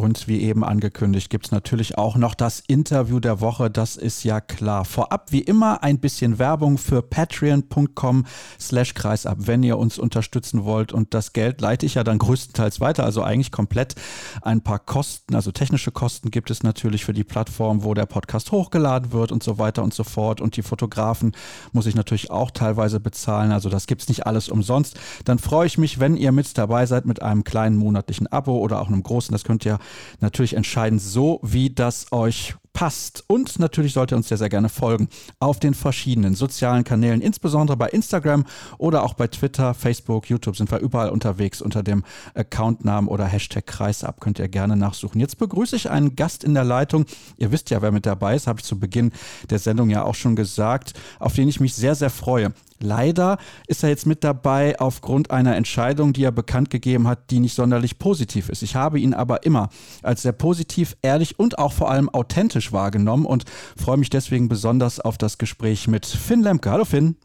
[0.00, 4.24] Und wie eben angekündigt, gibt es natürlich auch noch das Interview der Woche, das ist
[4.24, 4.86] ja klar.
[4.86, 8.24] Vorab wie immer ein bisschen Werbung für patreon.com
[8.58, 10.94] slash kreisab, wenn ihr uns unterstützen wollt.
[10.94, 13.94] Und das Geld leite ich ja dann größtenteils weiter, also eigentlich komplett.
[14.40, 18.52] Ein paar Kosten, also technische Kosten gibt es natürlich für die Plattform, wo der Podcast
[18.52, 20.40] hochgeladen wird und so weiter und so fort.
[20.40, 21.32] Und die Fotografen
[21.72, 23.52] muss ich natürlich auch teilweise bezahlen.
[23.52, 24.98] Also das gibt es nicht alles umsonst.
[25.26, 28.80] Dann freue ich mich, wenn ihr mit dabei seid mit einem kleinen monatlichen Abo oder
[28.80, 29.32] auch einem großen.
[29.32, 29.78] Das könnt ihr
[30.20, 33.24] natürlich entscheiden, so wie das euch passt.
[33.26, 35.08] Und natürlich sollt ihr uns sehr, sehr gerne folgen
[35.38, 38.44] auf den verschiedenen sozialen Kanälen, insbesondere bei Instagram
[38.78, 42.04] oder auch bei Twitter, Facebook, YouTube sind wir überall unterwegs unter dem
[42.34, 44.20] Accountnamen oder Hashtag Kreisab.
[44.20, 45.20] Könnt ihr gerne nachsuchen.
[45.20, 47.06] Jetzt begrüße ich einen Gast in der Leitung.
[47.36, 49.12] Ihr wisst ja, wer mit dabei ist, habe ich zu Beginn
[49.48, 52.52] der Sendung ja auch schon gesagt, auf den ich mich sehr, sehr freue.
[52.82, 57.38] Leider ist er jetzt mit dabei aufgrund einer Entscheidung, die er bekannt gegeben hat, die
[57.38, 58.62] nicht sonderlich positiv ist.
[58.62, 59.68] Ich habe ihn aber immer
[60.02, 63.44] als sehr positiv, ehrlich und auch vor allem authentisch wahrgenommen und
[63.76, 66.70] freue mich deswegen besonders auf das Gespräch mit Finn Lemke.
[66.70, 67.16] Hallo Finn.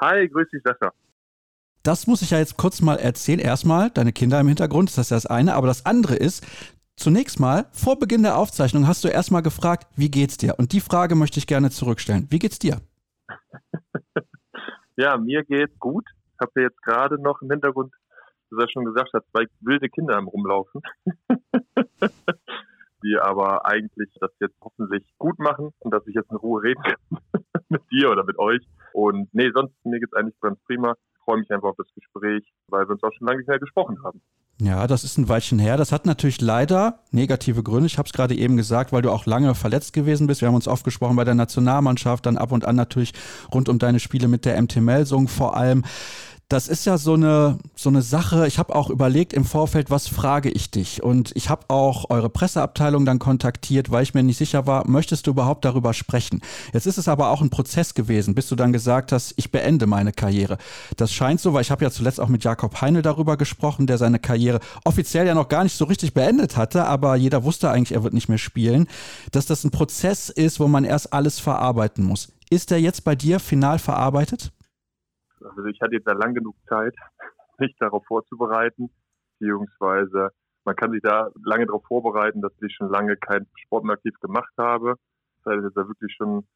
[0.00, 0.92] Hi, grüß dich, Sascha.
[1.82, 3.40] Das muss ich ja jetzt kurz mal erzählen.
[3.40, 5.54] Erstmal, deine Kinder im Hintergrund, das ist das eine.
[5.54, 6.46] Aber das andere ist,
[6.96, 10.54] zunächst mal, vor Beginn der Aufzeichnung hast du erstmal gefragt, wie geht's dir?
[10.58, 12.28] Und die Frage möchte ich gerne zurückstellen.
[12.30, 12.80] Wie geht's dir?
[14.96, 16.04] Ja, mir geht's gut.
[16.34, 17.94] Ich habe jetzt gerade noch im Hintergrund,
[18.50, 20.82] wie er schon gesagt hat, zwei wilde Kinder im Rumlaufen,
[23.12, 26.82] die aber eigentlich das jetzt hoffentlich gut machen und dass ich jetzt in Ruhe reden
[26.82, 28.60] kann mit dir oder mit euch.
[28.92, 30.94] Und nee, sonst mir geht's eigentlich ganz prima.
[31.14, 33.58] Ich freue mich einfach auf das Gespräch, weil wir uns auch schon lange nicht mehr
[33.58, 34.20] gesprochen haben.
[34.60, 35.76] Ja, das ist ein Weilchen her.
[35.76, 37.86] Das hat natürlich leider negative Gründe.
[37.86, 40.40] Ich habe es gerade eben gesagt, weil du auch lange verletzt gewesen bist.
[40.40, 43.12] Wir haben uns oft gesprochen bei der Nationalmannschaft, dann ab und an natürlich
[43.52, 45.84] rund um deine Spiele mit der MT Melsung vor allem
[46.52, 48.46] das ist ja so eine, so eine Sache.
[48.46, 51.02] Ich habe auch überlegt im Vorfeld, was frage ich dich?
[51.02, 55.26] Und ich habe auch eure Presseabteilung dann kontaktiert, weil ich mir nicht sicher war, möchtest
[55.26, 56.42] du überhaupt darüber sprechen?
[56.74, 59.86] Jetzt ist es aber auch ein Prozess gewesen, bis du dann gesagt hast, ich beende
[59.86, 60.58] meine Karriere.
[60.98, 63.96] Das scheint so, weil ich habe ja zuletzt auch mit Jakob Heinl darüber gesprochen, der
[63.96, 67.92] seine Karriere offiziell ja noch gar nicht so richtig beendet hatte, aber jeder wusste eigentlich,
[67.96, 68.88] er wird nicht mehr spielen,
[69.30, 72.28] dass das ein Prozess ist, wo man erst alles verarbeiten muss.
[72.50, 74.52] Ist der jetzt bei dir final verarbeitet?
[75.44, 76.94] Also ich hatte jetzt ja lang genug Zeit,
[77.58, 78.90] mich darauf vorzubereiten,
[79.38, 80.30] beziehungsweise
[80.64, 84.14] man kann sich da lange darauf vorbereiten, dass ich schon lange kein Sport mehr aktiv
[84.20, 84.94] gemacht habe.
[85.44, 86.46] Das ist ja wirklich schon,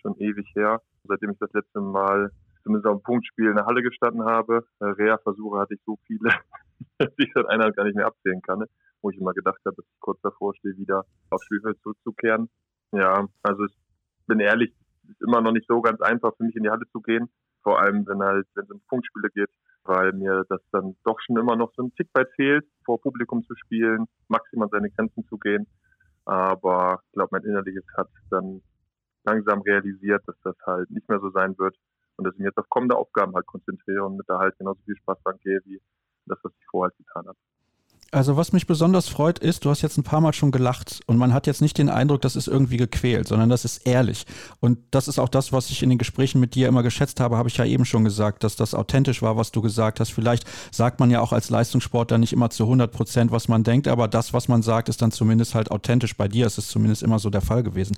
[0.00, 2.30] schon ewig her, seitdem ich das letzte Mal
[2.62, 4.64] zumindest auf dem Punktspiel in der Halle gestanden habe.
[4.80, 6.30] Äh, Reha-Versuche hatte ich so viele,
[6.98, 8.64] dass ich seit einer gar nicht mehr abzählen kann,
[9.02, 12.48] wo ich immer gedacht habe, dass ich kurz davor stehe, wieder aufs Spielfeld zurückzukehren.
[12.92, 13.76] Ja, also ich
[14.26, 14.72] bin ehrlich,
[15.02, 17.28] es ist immer noch nicht so ganz einfach für mich in die Halle zu gehen
[17.68, 19.50] vor allem wenn halt, wenn es um Punktspiele geht,
[19.84, 23.44] weil mir das dann doch schon immer noch so ein Tick weit fehlt, vor Publikum
[23.44, 25.66] zu spielen, maximal seine Grenzen zu gehen.
[26.24, 28.62] Aber ich glaube, mein Innerliches hat dann
[29.24, 31.76] langsam realisiert, dass das halt nicht mehr so sein wird
[32.16, 34.80] und dass ich mich jetzt auf kommende Aufgaben halt konzentriere und mit da halt genauso
[34.86, 35.78] viel Spaß dran gehe, wie
[36.24, 37.38] das, was ich vorher halt getan habe.
[38.10, 41.18] Also was mich besonders freut ist, du hast jetzt ein paar Mal schon gelacht und
[41.18, 44.24] man hat jetzt nicht den Eindruck, das ist irgendwie gequält, sondern das ist ehrlich.
[44.60, 47.36] Und das ist auch das, was ich in den Gesprächen mit dir immer geschätzt habe,
[47.36, 50.10] habe ich ja eben schon gesagt, dass das authentisch war, was du gesagt hast.
[50.10, 53.86] Vielleicht sagt man ja auch als Leistungssportler nicht immer zu 100 Prozent, was man denkt,
[53.88, 56.16] aber das, was man sagt, ist dann zumindest halt authentisch.
[56.16, 57.94] Bei dir ist es zumindest immer so der Fall gewesen.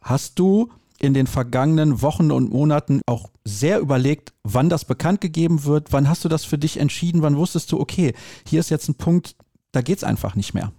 [0.00, 0.70] Hast du
[1.00, 5.92] in den vergangenen Wochen und Monaten auch sehr überlegt, wann das bekannt gegeben wird.
[5.92, 7.22] Wann hast du das für dich entschieden?
[7.22, 8.14] Wann wusstest du, okay,
[8.46, 9.36] hier ist jetzt ein Punkt,
[9.72, 10.72] da geht es einfach nicht mehr?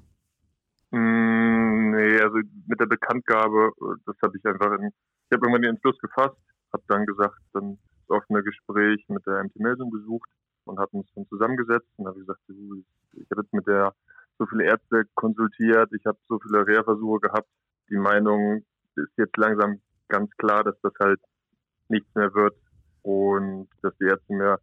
[0.92, 3.72] Mm, nee, also mit der Bekanntgabe,
[4.06, 6.38] das habe ich einfach, in, ich habe irgendwann den Entschluss gefasst,
[6.74, 10.30] habe dann gesagt, dann das offene Gespräch mit der MT Melsung gesucht
[10.66, 13.94] und hatten uns dann zusammengesetzt und habe gesagt, ich habe jetzt mit der
[14.40, 17.50] so viele Ärzte konsultiert, ich habe so viele Reha-Versuche gehabt,
[17.90, 18.64] die Meinung
[18.96, 21.20] ist jetzt langsam ganz klar, dass das halt
[21.90, 22.56] nichts mehr wird
[23.02, 24.60] und dass die Ärzte mir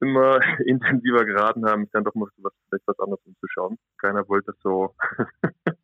[0.00, 3.78] immer intensiver geraten haben, mich dann doch mal was, vielleicht was anderes umzuschauen.
[3.98, 4.94] Keiner wollte das so,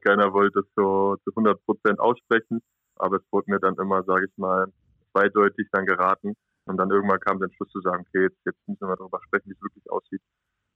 [0.00, 2.62] keiner wollte das so zu 100 Prozent aussprechen,
[2.96, 4.66] aber es wurde mir dann immer, sage ich mal,
[5.12, 6.36] zweideutig dann geraten
[6.66, 9.50] und dann irgendwann kam der Entschluss zu sagen, okay, jetzt, jetzt müssen wir darüber sprechen,
[9.50, 10.22] wie es wirklich aussieht.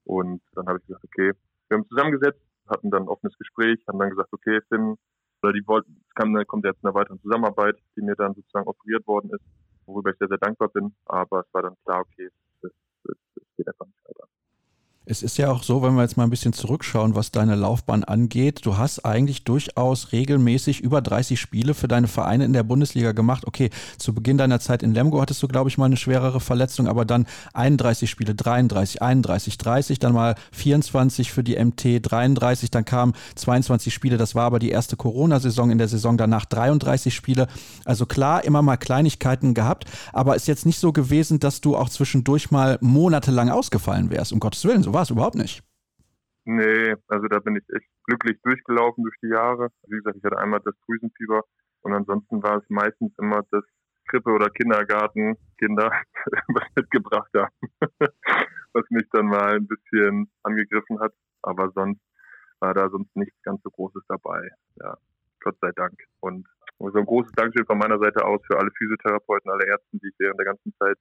[0.05, 1.33] Und dann habe ich gesagt, okay,
[1.69, 4.97] wir haben zusammengesetzt, hatten dann ein offenes Gespräch, haben dann gesagt, okay, Finn,
[5.45, 9.07] oder die wollten, es kam, kommt jetzt eine weitere Zusammenarbeit, die mir dann sozusagen offeriert
[9.07, 9.45] worden ist,
[9.87, 10.95] worüber ich sehr, sehr dankbar bin.
[11.05, 12.31] Aber es war dann klar, okay,
[12.63, 12.71] es,
[13.05, 14.29] es, es geht einfach nicht weiter.
[15.07, 18.05] Es ist ja auch so, wenn wir jetzt mal ein bisschen zurückschauen, was deine Laufbahn
[18.05, 18.65] angeht.
[18.65, 23.47] Du hast eigentlich durchaus regelmäßig über 30 Spiele für deine Vereine in der Bundesliga gemacht.
[23.47, 26.89] Okay, zu Beginn deiner Zeit in Lemgo hattest du, glaube ich, mal eine schwerere Verletzung,
[26.89, 32.87] aber dann 31 Spiele, 33, 31, 30, dann mal 24 für die MT, 33, dann
[32.87, 34.17] kamen 22 Spiele.
[34.17, 35.71] Das war aber die erste Corona-Saison.
[35.71, 37.49] In der Saison danach 33 Spiele.
[37.85, 39.85] Also klar, immer mal Kleinigkeiten gehabt,
[40.15, 44.33] aber ist jetzt nicht so gewesen, dass du auch zwischendurch mal monatelang ausgefallen wärst.
[44.33, 45.63] Um Gottes Willen, so war es überhaupt nicht.
[46.47, 49.69] Nee, also da bin ich echt glücklich durchgelaufen durch die Jahre.
[49.89, 51.43] Wie gesagt, ich hatte einmal das Drüsenfieber
[51.83, 53.65] und ansonsten war es meistens immer das
[54.09, 55.91] Krippe- oder Kindergartenkinder,
[56.49, 57.55] was mitgebracht haben,
[58.73, 61.13] was mich dann mal ein bisschen angegriffen hat.
[61.43, 62.01] Aber sonst
[62.61, 64.51] war da sonst nichts ganz so Großes dabei.
[64.77, 64.97] Ja,
[65.41, 65.99] Gott sei Dank.
[66.21, 66.47] Und
[66.79, 70.15] so ein großes Dankeschön von meiner Seite aus für alle Physiotherapeuten, alle Ärzte, die ich
[70.19, 70.99] während der ganzen Zeit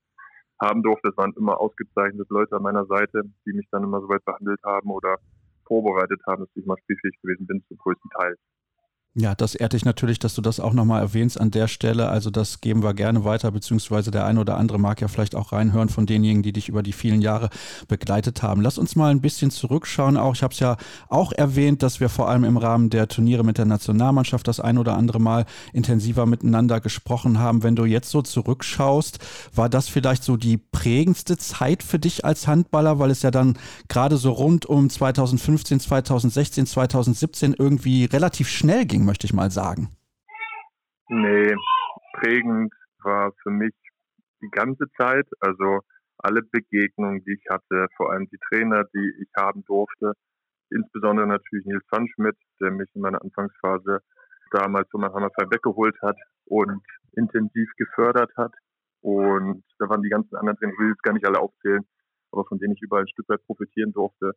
[0.64, 1.10] haben durfte.
[1.10, 4.60] Es waren immer ausgezeichnete Leute an meiner Seite, die mich dann immer so weit behandelt
[4.64, 5.18] haben oder
[5.66, 8.36] vorbereitet haben, dass ich mal spielfähig gewesen bin, zum größten Teil.
[9.16, 12.10] Ja, das ehrt dich natürlich, dass du das auch nochmal erwähnst an der Stelle.
[12.10, 15.52] Also das geben wir gerne weiter, beziehungsweise der eine oder andere mag ja vielleicht auch
[15.52, 17.52] reinhören von denjenigen, die dich über die vielen Jahre
[17.88, 18.62] begleitet haben.
[18.64, 20.18] Lass uns mal ein bisschen zurückschauen.
[20.18, 20.78] Auch ich habe es ja
[21.10, 24.80] auch erwähnt, dass wir vor allem im Rahmen der Turniere mit der Nationalmannschaft das ein
[24.80, 27.62] oder andere Mal intensiver miteinander gesprochen haben.
[27.62, 29.20] Wenn du jetzt so zurückschaust,
[29.54, 33.60] war das vielleicht so die prägendste Zeit für dich als Handballer, weil es ja dann
[33.90, 39.90] gerade so rund um 2015, 2016, 2017 irgendwie relativ schnell ging möchte ich mal sagen.
[41.10, 41.56] Nee,
[42.14, 42.74] prägend
[43.04, 43.74] war für mich
[44.42, 45.82] die ganze Zeit, also
[46.18, 50.14] alle Begegnungen, die ich hatte, vor allem die Trainer, die ich haben durfte,
[50.70, 54.00] insbesondere natürlich Nils Pfannschmidt, der mich in meiner Anfangsphase
[54.52, 56.82] damals so mein Hammerfall weggeholt hat und
[57.14, 58.54] intensiv gefördert hat.
[59.02, 61.86] Und da waren die ganzen anderen Trainer, ich will jetzt gar nicht alle aufzählen,
[62.32, 64.34] aber von denen ich überall ein Stück weit profitieren durfte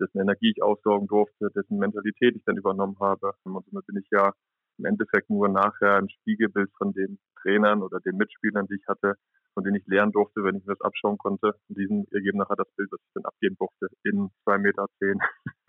[0.00, 3.32] dessen Energie ich aussaugen durfte, dessen Mentalität ich dann übernommen habe.
[3.44, 4.32] Und somit bin ich ja
[4.78, 9.14] im Endeffekt nur nachher ein Spiegelbild von den Trainern oder den Mitspielern, die ich hatte,
[9.54, 11.54] von denen ich lernen durfte, wenn ich mir das abschauen konnte.
[11.68, 15.18] Und diesen ergeben nachher das Bild, das ich dann abgeben durfte, in zwei Meter zehn.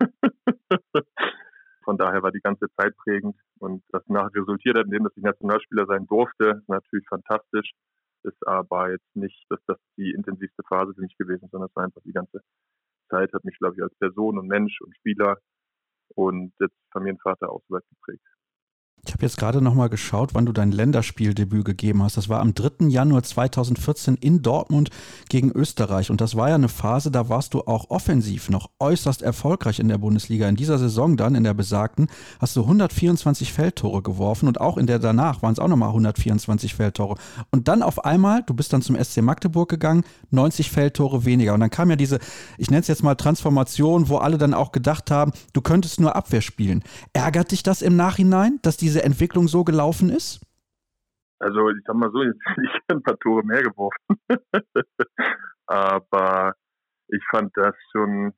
[1.84, 5.22] von daher war die ganze Zeit prägend und das nachher resultiert hat, indem dass ich
[5.22, 7.72] Nationalspieler sein durfte, natürlich fantastisch,
[8.24, 11.84] ist aber jetzt nicht, dass das die intensivste Phase für mich gewesen, sondern es war
[11.84, 12.42] einfach die ganze
[13.08, 15.38] Zeit hat mich, glaube ich, als Person und Mensch und Spieler
[16.14, 18.24] und jetzt Familienvater auch so weit geprägt.
[19.06, 22.16] Ich habe jetzt gerade nochmal geschaut, wann du dein Länderspieldebüt gegeben hast.
[22.16, 22.88] Das war am 3.
[22.88, 24.90] Januar 2014 in Dortmund
[25.30, 26.10] gegen Österreich.
[26.10, 29.88] Und das war ja eine Phase, da warst du auch offensiv noch äußerst erfolgreich in
[29.88, 30.48] der Bundesliga.
[30.48, 34.86] In dieser Saison dann, in der besagten, hast du 124 Feldtore geworfen und auch in
[34.86, 37.16] der danach waren es auch nochmal 124 Feldtore.
[37.50, 41.54] Und dann auf einmal, du bist dann zum SC Magdeburg gegangen, 90 Feldtore weniger.
[41.54, 42.18] Und dann kam ja diese,
[42.58, 46.14] ich nenne es jetzt mal Transformation, wo alle dann auch gedacht haben, du könntest nur
[46.14, 46.82] Abwehr spielen.
[47.14, 50.40] Ärgert dich das im Nachhinein, dass diese diese Entwicklung so gelaufen ist?
[51.38, 54.18] Also ich sag mal so, jetzt bin ich ein paar Tore mehr geworfen.
[55.66, 56.54] Aber
[57.08, 58.32] ich fand das schon,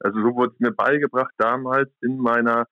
[0.00, 2.66] also so wurde es mir beigebracht damals in meiner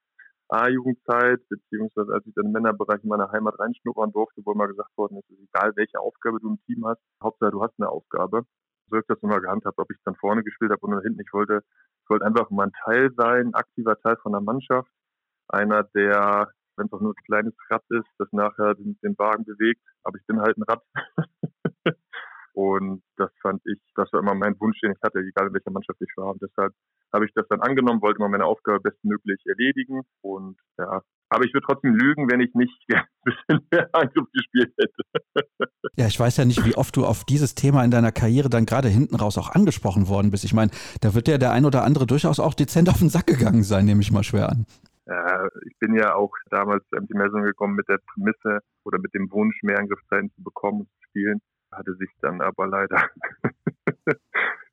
[0.48, 4.96] A-Jugendzeit, beziehungsweise als ich dann im Männerbereich in meiner Heimat reinschnuppern durfte, wo immer gesagt
[4.96, 8.44] worden ist, egal welche Aufgabe du im Team hast, Hauptsache du hast eine Aufgabe.
[8.86, 11.20] so habe ich das immer gehandhabt, ob ich dann vorne gespielt habe oder hinten.
[11.20, 11.62] Ich wollte,
[12.02, 14.90] ich wollte einfach mal ein Teil sein, aktiver Teil von der Mannschaft.
[15.48, 19.44] Einer, der, wenn es auch nur ein kleines Rad ist, das nachher den, den Wagen
[19.44, 19.82] bewegt.
[20.02, 20.82] Aber ich bin halt ein Rad.
[22.58, 25.70] Und das fand ich, das war immer mein Wunsch, den ich hatte, egal in welcher
[25.70, 26.32] Mannschaft ich war.
[26.32, 26.74] Und deshalb
[27.12, 30.02] habe ich das dann angenommen, wollte immer meine Aufgabe bestmöglich erledigen.
[30.22, 34.72] Und ja, aber ich würde trotzdem lügen, wenn ich nicht ein bisschen mehr Angriff gespielt
[34.76, 35.02] hätte.
[35.96, 38.66] Ja, ich weiß ja nicht, wie oft du auf dieses Thema in deiner Karriere dann
[38.66, 40.44] gerade hinten raus auch angesprochen worden bist.
[40.44, 40.70] Ich meine,
[41.00, 43.84] da wird ja der ein oder andere durchaus auch dezent auf den Sack gegangen sein,
[43.84, 44.66] nehme ich mal schwer an.
[45.08, 49.14] Ja, ich bin ja auch damals zu MT Messung gekommen mit der Prämisse oder mit
[49.14, 51.40] dem Wunsch, mehr Angriffszeiten zu bekommen und zu spielen
[51.72, 53.08] hatte sich dann aber leider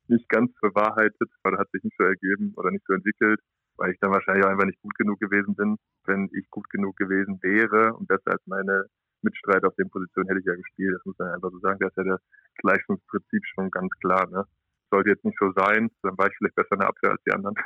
[0.08, 3.40] nicht ganz bewahrheitet oder hat sich nicht so ergeben oder nicht so entwickelt,
[3.76, 5.76] weil ich dann wahrscheinlich auch einfach nicht gut genug gewesen bin.
[6.04, 8.86] Wenn ich gut genug gewesen wäre und besser als meine
[9.22, 10.94] Mitstreiter auf den Positionen hätte ich ja gespielt.
[10.94, 11.78] Das muss man einfach so sagen.
[11.80, 12.20] Das ist ja das
[12.62, 14.28] Leistungsprinzip schon ganz klar.
[14.28, 14.44] Ne?
[14.90, 17.32] Sollte jetzt nicht so sein, dann war ich vielleicht besser in der Abwehr als die
[17.32, 17.56] anderen.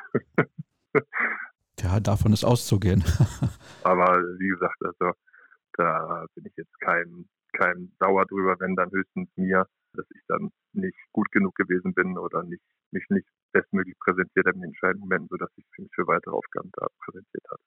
[1.82, 3.04] ja, davon ist auszugehen.
[3.82, 5.12] aber wie gesagt, also
[5.74, 10.50] da bin ich jetzt kein kein Dauer drüber, wenn dann höchstens mir, dass ich dann
[10.72, 12.62] nicht gut genug gewesen bin oder nicht,
[12.92, 16.70] mich nicht bestmöglich präsentiert habe in den entscheidenden Momenten, sodass ich mich für weitere Aufgaben
[16.74, 17.60] da präsentiert habe.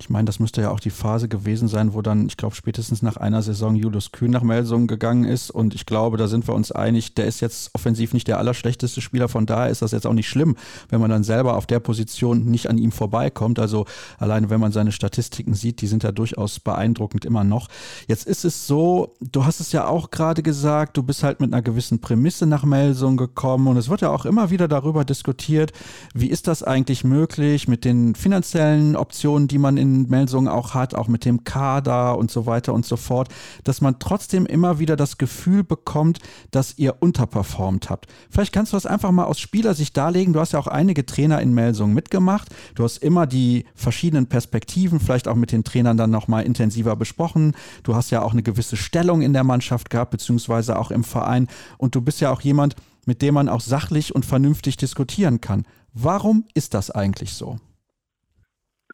[0.00, 3.02] Ich meine, das müsste ja auch die Phase gewesen sein, wo dann, ich glaube, spätestens
[3.02, 5.50] nach einer Saison Julius Kühn nach Melsungen gegangen ist.
[5.50, 9.02] Und ich glaube, da sind wir uns einig, der ist jetzt offensiv nicht der allerschlechteste
[9.02, 9.28] Spieler.
[9.28, 10.56] Von daher ist das jetzt auch nicht schlimm,
[10.88, 13.58] wenn man dann selber auf der Position nicht an ihm vorbeikommt.
[13.58, 13.84] Also
[14.18, 17.68] alleine, wenn man seine Statistiken sieht, die sind ja durchaus beeindruckend immer noch.
[18.08, 21.52] Jetzt ist es so, du hast es ja auch gerade gesagt, du bist halt mit
[21.52, 23.66] einer gewissen Prämisse nach Melsungen gekommen.
[23.66, 25.72] Und es wird ja auch immer wieder darüber diskutiert,
[26.14, 30.74] wie ist das eigentlich möglich mit den finanziellen Optionen, die man in in Melsungen auch
[30.74, 33.28] hat, auch mit dem Kader und so weiter und so fort,
[33.64, 36.18] dass man trotzdem immer wieder das Gefühl bekommt,
[36.50, 38.06] dass ihr unterperformt habt.
[38.30, 40.32] Vielleicht kannst du das einfach mal aus Spielersicht darlegen.
[40.32, 42.48] Du hast ja auch einige Trainer in Melsungen mitgemacht.
[42.74, 47.54] Du hast immer die verschiedenen Perspektiven, vielleicht auch mit den Trainern dann nochmal intensiver besprochen.
[47.82, 51.48] Du hast ja auch eine gewisse Stellung in der Mannschaft gehabt, beziehungsweise auch im Verein.
[51.78, 52.76] Und du bist ja auch jemand,
[53.06, 55.64] mit dem man auch sachlich und vernünftig diskutieren kann.
[55.92, 57.58] Warum ist das eigentlich so?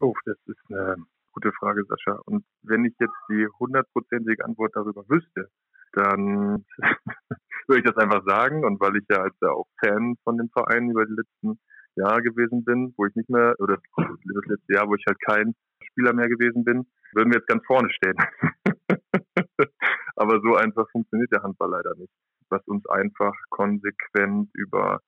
[0.00, 0.96] Oh, das ist eine
[1.32, 2.20] gute Frage, Sascha.
[2.26, 5.48] Und wenn ich jetzt die hundertprozentige Antwort darüber wüsste,
[5.92, 6.64] dann
[7.68, 8.64] würde ich das einfach sagen.
[8.64, 11.60] Und weil ich ja als auch Fan von dem Verein über die letzten
[11.96, 15.54] Jahre gewesen bin, wo ich nicht mehr, oder das letzte Jahr, wo ich halt kein
[15.82, 18.16] Spieler mehr gewesen bin, würden wir jetzt ganz vorne stehen.
[20.16, 22.12] Aber so einfach funktioniert der Handball leider nicht.
[22.48, 25.00] Was uns einfach konsequent über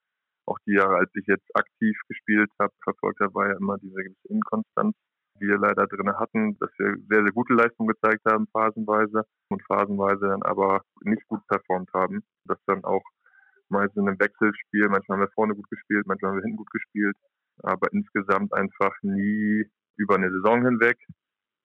[0.48, 3.94] auch die Jahre, als ich jetzt aktiv gespielt habe, verfolgt habe, war ja immer diese
[3.94, 4.96] gewisse Inkonstanz,
[5.40, 9.62] die wir leider drin hatten, dass wir sehr, sehr gute Leistungen gezeigt haben, phasenweise und
[9.66, 12.22] phasenweise dann aber nicht gut performt haben.
[12.44, 13.04] Das dann auch
[13.68, 16.70] meistens in einem Wechselspiel, manchmal haben wir vorne gut gespielt, manchmal haben wir hinten gut
[16.70, 17.16] gespielt,
[17.62, 20.98] aber insgesamt einfach nie über eine Saison hinweg,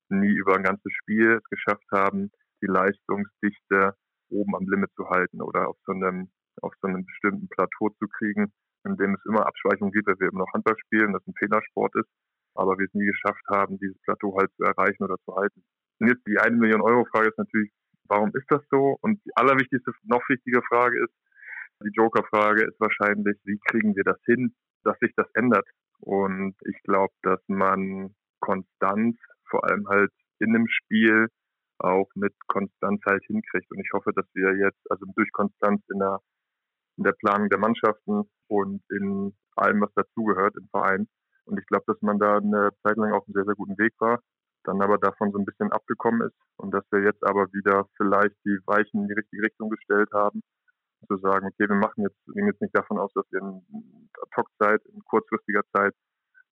[0.10, 2.32] nie über ein ganzes Spiel es geschafft haben,
[2.62, 3.96] die Leistungsdichte
[4.30, 6.30] oben am Limit zu halten oder auf so einem
[6.62, 8.54] auf so einem bestimmten Plateau zu kriegen,
[8.86, 11.96] in dem es immer Abschweichungen gibt, weil wir eben noch Handball spielen, das ein Fehlersport
[11.96, 12.10] ist,
[12.56, 15.64] aber wir es nie geschafft haben, dieses Plateau halt zu erreichen oder zu halten.
[16.00, 17.72] Und jetzt die eine Million Euro Frage ist natürlich,
[18.08, 18.98] warum ist das so?
[19.02, 21.14] Und die allerwichtigste, noch wichtige Frage ist,
[21.84, 24.54] die Joker-Frage ist wahrscheinlich, wie kriegen wir das hin,
[24.84, 25.68] dass sich das ändert?
[26.00, 29.18] Und ich glaube, dass man Konstanz,
[29.50, 31.28] vor allem halt in einem Spiel,
[31.80, 33.72] auch mit Konstanz halt hinkriegt.
[33.72, 36.20] Und ich hoffe, dass wir jetzt, also durch Konstanz in der
[36.98, 41.08] in der Planung der Mannschaften und in allem, was dazugehört im Verein.
[41.46, 43.94] Und ich glaube, dass man da eine Zeit lang auf einem sehr, sehr guten Weg
[44.00, 44.20] war,
[44.64, 48.36] dann aber davon so ein bisschen abgekommen ist und dass wir jetzt aber wieder vielleicht
[48.46, 50.42] die Weichen in die richtige Richtung gestellt haben,
[51.08, 54.82] zu sagen, okay, wir machen jetzt, gehen jetzt nicht davon aus, dass wir in Ad-Hoc-Zeit,
[54.86, 55.94] in kurzfristiger Zeit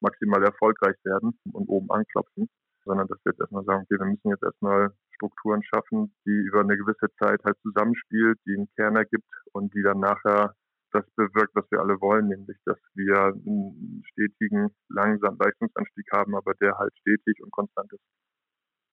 [0.02, 2.50] maximal erfolgreich werden und oben anklopfen,
[2.84, 4.92] sondern dass wir jetzt erstmal sagen, okay, wir müssen jetzt erstmal
[5.22, 9.84] Strukturen schaffen, die über eine gewisse Zeit halt zusammenspielt, die einen Kern ergibt und die
[9.84, 10.56] dann nachher
[10.92, 16.54] das bewirkt, was wir alle wollen, nämlich dass wir einen stetigen, langsamen Leistungsanstieg haben, aber
[16.56, 18.02] der halt stetig und konstant ist.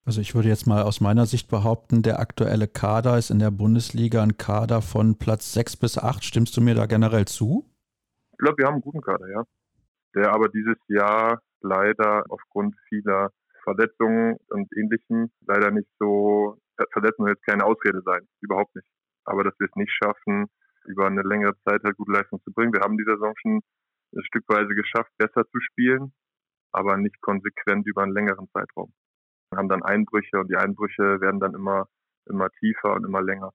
[0.04, 3.50] Also ich würde jetzt mal aus meiner Sicht behaupten, der aktuelle Kader ist in der
[3.50, 6.24] Bundesliga ein Kader von Platz 6 bis 8.
[6.24, 7.66] Stimmst du mir da generell zu?
[8.32, 9.42] Ich glaube, wir haben einen guten Kader, ja.
[10.14, 13.32] Der aber dieses Jahr leider aufgrund vieler
[13.68, 16.56] Verletzungen und Ähnlichem leider nicht so,
[16.92, 18.88] Verletzungen jetzt keine Ausrede sein, überhaupt nicht.
[19.24, 20.46] Aber dass wir es nicht schaffen,
[20.86, 22.72] über eine längere Zeit halt gute Leistung zu bringen.
[22.72, 23.60] Wir haben diese Saison schon
[24.24, 26.12] stückweise geschafft, besser zu spielen,
[26.72, 28.92] aber nicht konsequent über einen längeren Zeitraum.
[29.50, 31.88] Wir haben dann Einbrüche und die Einbrüche werden dann immer,
[32.26, 33.52] immer tiefer und immer länger.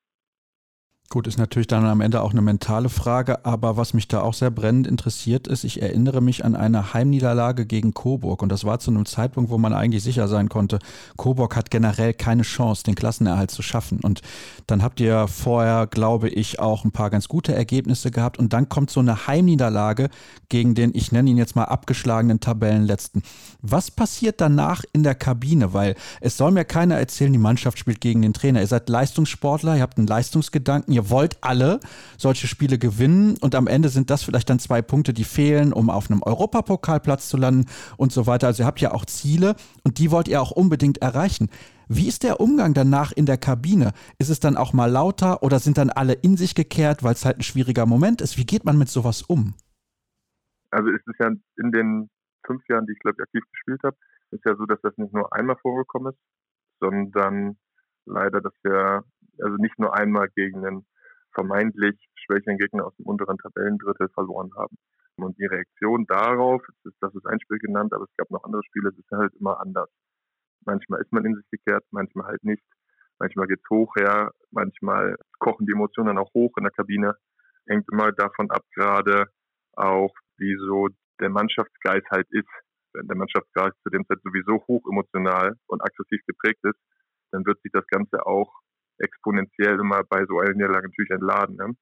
[1.14, 4.34] Gut, ist natürlich dann am Ende auch eine mentale Frage, aber was mich da auch
[4.34, 8.80] sehr brennend interessiert ist, ich erinnere mich an eine Heimniederlage gegen Coburg und das war
[8.80, 10.80] zu einem Zeitpunkt, wo man eigentlich sicher sein konnte,
[11.16, 14.24] Coburg hat generell keine Chance, den Klassenerhalt zu schaffen und
[14.66, 18.68] dann habt ihr vorher, glaube ich, auch ein paar ganz gute Ergebnisse gehabt und dann
[18.68, 20.10] kommt so eine Heimniederlage
[20.50, 23.22] gegen den, ich nenne ihn jetzt mal abgeschlagenen Tabellenletzten.
[23.62, 25.74] Was passiert danach in der Kabine?
[25.74, 28.62] Weil es soll mir keiner erzählen, die Mannschaft spielt gegen den Trainer.
[28.62, 31.80] Ihr seid Leistungssportler, ihr habt einen Leistungsgedanken, ihr ihr wollt alle
[32.18, 35.90] solche Spiele gewinnen und am Ende sind das vielleicht dann zwei Punkte, die fehlen, um
[35.90, 37.66] auf einem Europapokalplatz zu landen
[37.98, 38.48] und so weiter.
[38.48, 41.50] Also ihr habt ja auch Ziele und die wollt ihr auch unbedingt erreichen.
[41.90, 43.92] Wie ist der Umgang danach in der Kabine?
[44.18, 47.26] Ist es dann auch mal lauter oder sind dann alle in sich gekehrt, weil es
[47.26, 48.38] halt ein schwieriger Moment ist?
[48.38, 49.54] Wie geht man mit sowas um?
[50.72, 51.28] Also ist es ja
[51.58, 52.10] in den
[52.48, 53.98] fünf Jahren, die ich glaube ich aktiv gespielt habe,
[54.32, 56.20] ist ja so, dass das nicht nur einmal vorgekommen ist,
[56.80, 57.58] sondern
[58.06, 59.04] leider, dass wir
[59.42, 60.86] also nicht nur einmal gegen einen
[61.34, 64.78] vermeintlich schwächeren Gegner aus dem unteren Tabellendrittel verloren haben.
[65.16, 66.62] Und die Reaktion darauf,
[67.02, 69.60] das ist ein Spiel genannt, aber es gab noch andere Spiele, das ist halt immer
[69.60, 69.90] anders.
[70.66, 72.64] Manchmal ist man in sich gekehrt, manchmal halt nicht.
[73.20, 77.16] Manchmal geht's hoch her, manchmal kochen die Emotionen auch hoch in der Kabine.
[77.68, 79.28] Hängt immer davon ab, gerade
[79.74, 82.50] auch, wie so der Mannschaftsgeist halt ist.
[82.94, 86.80] Wenn der Mannschaftsgeist zu dem Zeit sowieso hoch emotional und aggressiv geprägt ist,
[87.32, 88.52] dann wird sich das Ganze auch
[89.00, 91.56] exponentiell immer bei so einer Niederlage natürlich entladen.
[91.56, 91.76] Ne?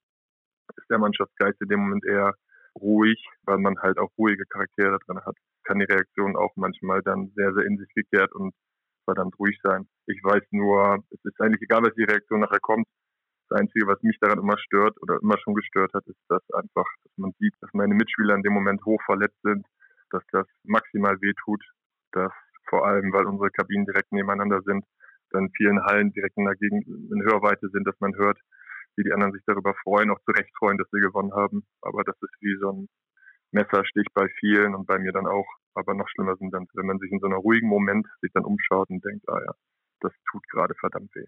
[0.76, 2.34] Ist der Mannschaftsgeist in dem Moment eher
[2.80, 7.32] ruhig, weil man halt auch ruhige Charaktere drin hat, kann die Reaktion auch manchmal dann
[7.36, 8.54] sehr, sehr in sich gekehrt und
[9.06, 9.88] verdammt ruhig sein.
[10.08, 12.88] Ich weiß nur, es ist eigentlich egal, was die Reaktion nachher kommt.
[13.50, 16.86] Das Einzige, was mich daran immer stört oder immer schon gestört hat, ist, dass einfach,
[17.04, 19.66] dass man sieht, dass meine Mitspieler in dem Moment hoch verletzt sind,
[20.12, 21.62] dass das maximal wehtut,
[22.14, 22.32] dass
[22.70, 24.86] vor allem, weil unsere Kabinen direkt nebeneinander sind,
[25.32, 28.40] dann vielen Hallen direkt in der Gegend in Hörweite sind, dass man hört,
[28.96, 31.64] wie die anderen sich darüber freuen, auch zu Recht freuen, dass wir gewonnen haben.
[31.82, 32.90] Aber das ist wie so ein
[33.52, 35.48] Messerstich bei vielen und bei mir dann auch.
[35.74, 38.46] Aber noch schlimmer sind dann, wenn man sich in so einem ruhigen Moment sich dann
[38.46, 39.54] umschaut und denkt, ah ja,
[40.02, 41.26] das tut gerade verdammt weh.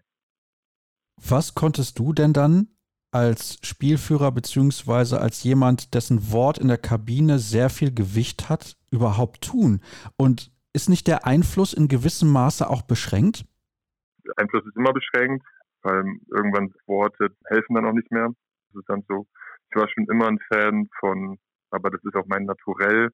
[1.22, 2.68] Was konntest du denn dann
[3.12, 9.42] als Spielführer beziehungsweise als jemand, dessen Wort in der Kabine sehr viel Gewicht hat, überhaupt
[9.42, 9.82] tun?
[10.18, 13.46] Und ist nicht der Einfluss in gewissem Maße auch beschränkt?
[14.38, 15.46] Einfluss ist immer beschränkt,
[15.82, 18.30] weil irgendwann Worte helfen dann auch nicht mehr.
[18.70, 19.28] Das ist dann so,
[19.70, 21.38] ich war schon immer ein Fan von,
[21.72, 23.10] aber das ist auch mein Naturell,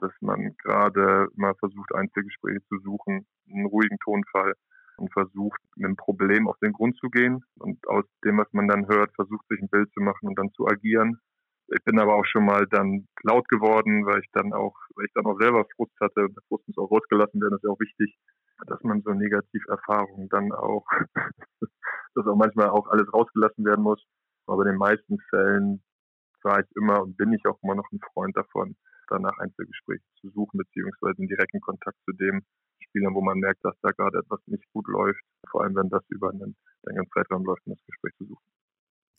[0.00, 4.54] dass man gerade mal versucht, Einzelgespräche zu suchen, einen ruhigen Tonfall
[4.96, 8.86] und versucht, einem Problem auf den Grund zu gehen und aus dem, was man dann
[8.88, 11.18] hört, versucht, sich ein Bild zu machen und dann zu agieren.
[11.68, 15.12] Ich bin aber auch schon mal dann laut geworden, weil ich dann auch, weil ich
[15.14, 16.28] dann auch selber Frust hatte.
[16.28, 18.18] Der Frust muss auch rausgelassen werden, das ist ja auch wichtig
[18.66, 20.86] dass man so Negativerfahrungen dann auch,
[22.14, 24.02] dass auch manchmal auch alles rausgelassen werden muss.
[24.46, 25.82] Aber in den meisten Fällen
[26.42, 28.76] war ich immer und bin ich auch immer noch ein Freund davon,
[29.08, 32.42] danach Einzelgespräche zu suchen, beziehungsweise einen direkten Kontakt zu dem
[32.78, 35.20] Spielern, wo man merkt, dass da gerade etwas nicht gut läuft.
[35.50, 38.50] Vor allem, wenn das über einen längeren Zeitraum läuft, um das Gespräch zu suchen.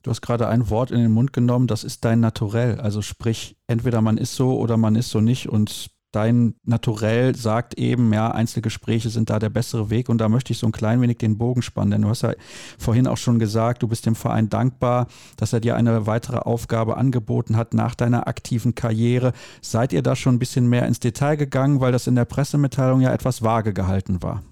[0.03, 2.79] Du hast gerade ein Wort in den Mund genommen, das ist dein Naturell.
[2.79, 7.76] Also sprich, entweder man ist so oder man ist so nicht und dein Naturell sagt
[7.76, 11.01] eben, ja, Einzelgespräche sind da der bessere Weg und da möchte ich so ein klein
[11.01, 12.34] wenig den Bogen spannen, denn du hast ja
[12.78, 15.07] vorhin auch schon gesagt, du bist dem Verein dankbar,
[15.38, 19.34] dass er dir eine weitere Aufgabe angeboten hat nach deiner aktiven Karriere.
[19.62, 23.01] Seid ihr da schon ein bisschen mehr ins Detail gegangen, weil das in der Pressemitteilung
[23.01, 24.43] ja etwas vage gehalten war?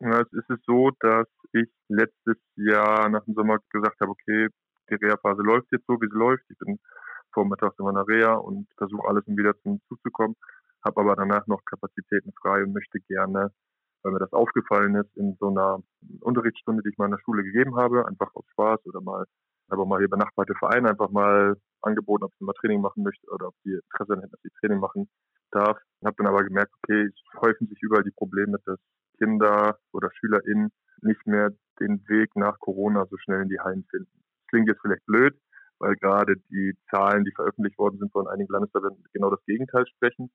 [0.00, 4.48] Ja, es ist so, dass ich letztes Jahr nach dem Sommer gesagt habe, okay,
[4.88, 6.42] die Reha-Phase läuft jetzt so, wie sie läuft.
[6.48, 6.78] Ich bin
[7.32, 10.34] vormittags in meiner Reha und versuche alles, um wieder zum Zug zu kommen
[10.84, 13.52] habe aber danach noch Kapazitäten frei und möchte gerne,
[14.02, 15.82] weil mir das aufgefallen ist, in so einer
[16.20, 19.24] Unterrichtsstunde, die ich mal in der Schule gegeben habe, einfach aus Spaß oder mal,
[19.68, 23.48] aber mal hier benachbarte Vereine einfach mal angeboten, ob sie mal Training machen möchte oder
[23.48, 25.08] ob die Interesse hätten, dass sie Training machen
[25.50, 25.78] darf.
[26.04, 28.78] Habe dann aber gemerkt, okay, es häufen sich überall die Probleme, dass
[29.18, 30.70] Kinder oder SchülerInnen
[31.02, 34.10] nicht mehr den Weg nach Corona so schnell in die Hallen finden.
[34.12, 35.38] Das klingt jetzt vielleicht blöd,
[35.78, 40.30] weil gerade die Zahlen, die veröffentlicht worden sind von einigen Landesverbänden, genau das Gegenteil sprechen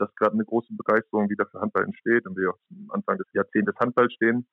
[0.00, 3.26] dass gerade eine große Begeisterung wieder für Handball entsteht und wir auch am Anfang des
[3.32, 4.46] Jahrzehntes Handball stehen,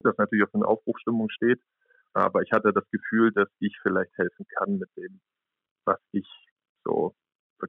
[0.00, 1.60] dass natürlich auch eine Aufbruchstimmung steht.
[2.14, 5.20] Aber ich hatte das Gefühl, dass ich vielleicht helfen kann mit dem,
[5.84, 6.26] was ich
[6.84, 7.14] so,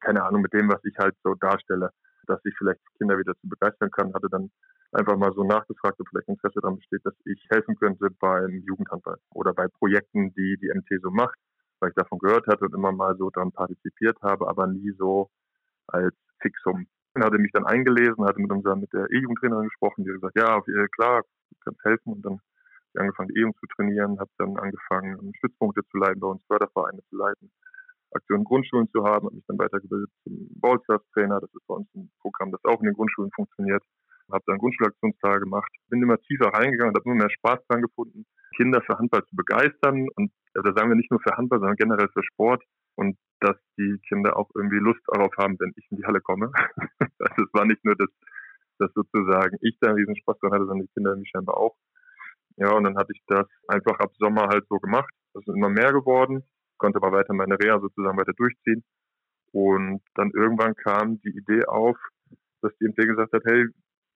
[0.01, 1.91] keine Ahnung, mit dem, was ich halt so darstelle,
[2.27, 4.13] dass ich vielleicht Kinder wieder zu begeistern kann.
[4.13, 4.51] Hatte dann
[4.91, 9.17] einfach mal so nachgefragt, ob vielleicht Interesse daran besteht, dass ich helfen könnte beim Jugendhandball
[9.31, 11.37] oder bei Projekten, die die MT so macht,
[11.79, 15.29] weil ich davon gehört hatte und immer mal so daran partizipiert habe, aber nie so
[15.87, 16.87] als Fixum
[17.23, 20.87] hatte mich dann eingelesen, hatte mit unserer, mit der E-Jugendtrainerin gesprochen, die hat gesagt, ja,
[20.89, 22.13] klar, du kannst helfen.
[22.13, 22.39] Und dann
[22.95, 27.01] ich angefangen, die E-Jugend zu trainieren, habe dann angefangen, Stützpunkte zu leiten, bei uns Fördervereine
[27.09, 27.51] zu leiten,
[28.11, 31.41] Aktionen Grundschulen zu haben, habe mich dann weitergebildet zum Ballstars-Trainer.
[31.41, 33.83] Das ist bei uns ein Programm, das auch in den Grundschulen funktioniert.
[34.31, 38.25] Habe dann Grundschulaktionstage gemacht, bin immer tiefer reingegangen und habe immer mehr Spaß dran gefunden,
[38.55, 40.07] Kinder für Handball zu begeistern.
[40.15, 42.63] Und da sagen wir nicht nur für Handball, sondern generell für Sport.
[42.95, 46.51] Und dass die Kinder auch irgendwie Lust darauf haben, wenn ich in die Halle komme.
[47.19, 48.09] also es war nicht nur das,
[48.79, 51.75] dass sozusagen ich da einen riesen Spaß dran hatte, sondern die Kinder irgendwie scheinbar auch.
[52.57, 55.13] Ja, und dann hatte ich das einfach ab Sommer halt so gemacht.
[55.33, 56.43] Das ist immer mehr geworden,
[56.77, 58.83] konnte aber weiter meine Reha sozusagen weiter durchziehen.
[59.51, 61.97] Und dann irgendwann kam die Idee auf,
[62.61, 63.67] dass die MT gesagt hat, hey,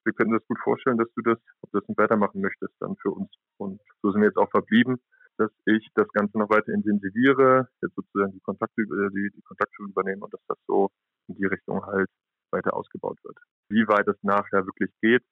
[0.05, 2.95] wir könnten das gut vorstellen, dass du das, ob du das nicht weitermachen möchtest dann
[3.01, 3.29] für uns.
[3.57, 4.99] Und so sind wir jetzt auch verblieben,
[5.39, 10.21] dass ich das Ganze noch weiter intensiviere, jetzt sozusagen die Kontakte, die, die Kontakte übernehmen
[10.21, 10.89] und dass das so
[11.27, 12.09] in die Richtung halt
[12.51, 13.37] weiter ausgebaut wird.
[13.69, 15.23] Wie weit es nachher wirklich geht,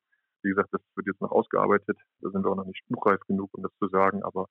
[0.43, 1.97] wie gesagt, das wird jetzt noch ausgearbeitet.
[2.21, 4.47] Da sind wir auch noch nicht spruchreif genug, um das zu sagen, aber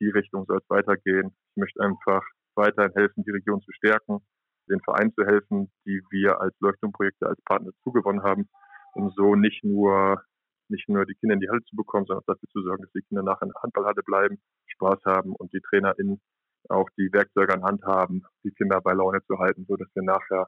[0.00, 1.32] die Richtung soll es weitergehen.
[1.50, 2.22] Ich möchte einfach
[2.56, 4.20] weiterhin helfen, die Region zu stärken,
[4.68, 8.48] den Vereinen zu helfen, die wir als Leuchtturmprojekte als Partner zugewonnen haben,
[8.94, 10.22] um so nicht nur
[10.70, 12.92] nicht nur die Kinder in die Halle zu bekommen, sondern auch dafür zu sorgen, dass
[12.92, 16.20] die Kinder nachher in der Handballhalle bleiben, Spaß haben und die TrainerInnen
[16.68, 20.02] auch die Werkzeuge an Hand haben, die Kinder bei Laune zu halten, so dass wir
[20.02, 20.46] nachher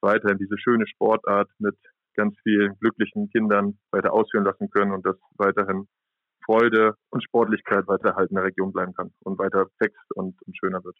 [0.00, 1.76] weiterhin diese schöne Sportart mit
[2.14, 5.88] ganz vielen glücklichen Kindern weiter ausführen lassen können und dass weiterhin
[6.44, 10.56] Freude und Sportlichkeit weiter halt in der Region bleiben kann und weiter wächst und, und
[10.56, 10.96] schöner wird.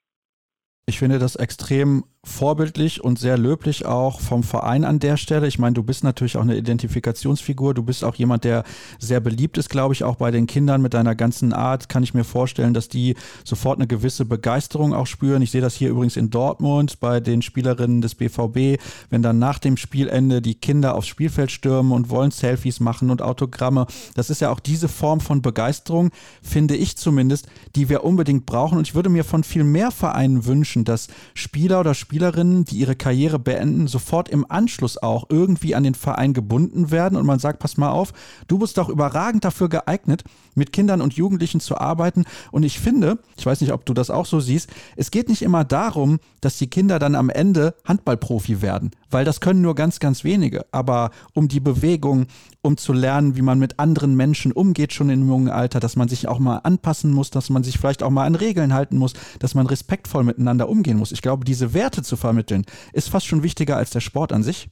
[0.87, 5.47] Ich finde das extrem vorbildlich und sehr löblich auch vom Verein an der Stelle.
[5.47, 7.73] Ich meine, du bist natürlich auch eine Identifikationsfigur.
[7.73, 8.65] Du bist auch jemand, der
[8.99, 11.89] sehr beliebt ist, glaube ich, auch bei den Kindern mit deiner ganzen Art.
[11.89, 15.41] Kann ich mir vorstellen, dass die sofort eine gewisse Begeisterung auch spüren.
[15.41, 19.59] Ich sehe das hier übrigens in Dortmund bei den Spielerinnen des BVB, wenn dann nach
[19.59, 23.87] dem Spielende die Kinder aufs Spielfeld stürmen und wollen Selfies machen und Autogramme.
[24.15, 26.11] Das ist ja auch diese Form von Begeisterung,
[26.43, 27.47] finde ich zumindest,
[27.77, 28.77] die wir unbedingt brauchen.
[28.77, 32.79] Und ich würde mir von viel mehr Vereinen wünschen, dass Spieler oder Spieler Spielerinnen, die
[32.79, 37.39] ihre Karriere beenden, sofort im Anschluss auch irgendwie an den Verein gebunden werden und man
[37.39, 38.13] sagt, pass mal auf,
[38.49, 40.25] du bist doch überragend dafür geeignet,
[40.57, 42.25] mit Kindern und Jugendlichen zu arbeiten.
[42.51, 45.43] Und ich finde, ich weiß nicht, ob du das auch so siehst, es geht nicht
[45.43, 50.01] immer darum, dass die Kinder dann am Ende Handballprofi werden, weil das können nur ganz,
[50.01, 50.67] ganz wenige.
[50.73, 52.27] Aber um die Bewegung,
[52.61, 56.09] um zu lernen, wie man mit anderen Menschen umgeht, schon im jungen Alter, dass man
[56.09, 59.15] sich auch mal anpassen muss, dass man sich vielleicht auch mal an Regeln halten muss,
[59.39, 61.13] dass man respektvoll miteinander umgehen muss.
[61.13, 64.43] Ich glaube, diese Werte Werte zu vermitteln, ist fast schon wichtiger als der Sport an
[64.43, 64.71] sich.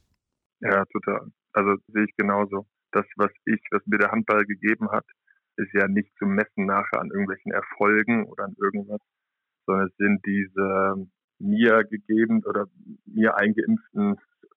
[0.61, 1.31] Ja, total.
[1.53, 2.65] Also sehe ich genauso.
[2.91, 5.05] Das, was ich, was mir der Handball gegeben hat,
[5.57, 9.01] ist ja nicht zu messen nachher an irgendwelchen Erfolgen oder an irgendwas,
[9.65, 11.07] sondern es sind diese
[11.39, 12.65] mir gegeben oder
[13.05, 14.15] mir eingeimpften,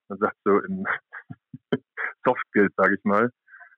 [0.09, 0.85] man sagt so in
[2.25, 2.43] Soft
[2.77, 3.31] sage ich mal,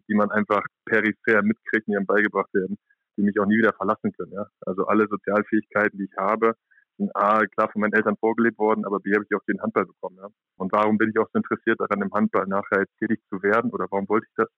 [0.09, 2.77] die man einfach peripher mitkriegt, die einem beigebracht werden,
[3.17, 4.33] die mich auch nie wieder verlassen können.
[4.33, 4.47] Ja?
[4.67, 6.55] Also alle Sozialfähigkeiten, die ich habe,
[7.15, 10.17] A, klar von meinen Eltern vorgelebt worden, aber B, habe ich auch den Handball bekommen.
[10.17, 10.29] Ja.
[10.57, 13.87] Und warum bin ich auch so interessiert daran, im Handball nachher tätig zu werden oder
[13.91, 14.49] warum wollte ich das?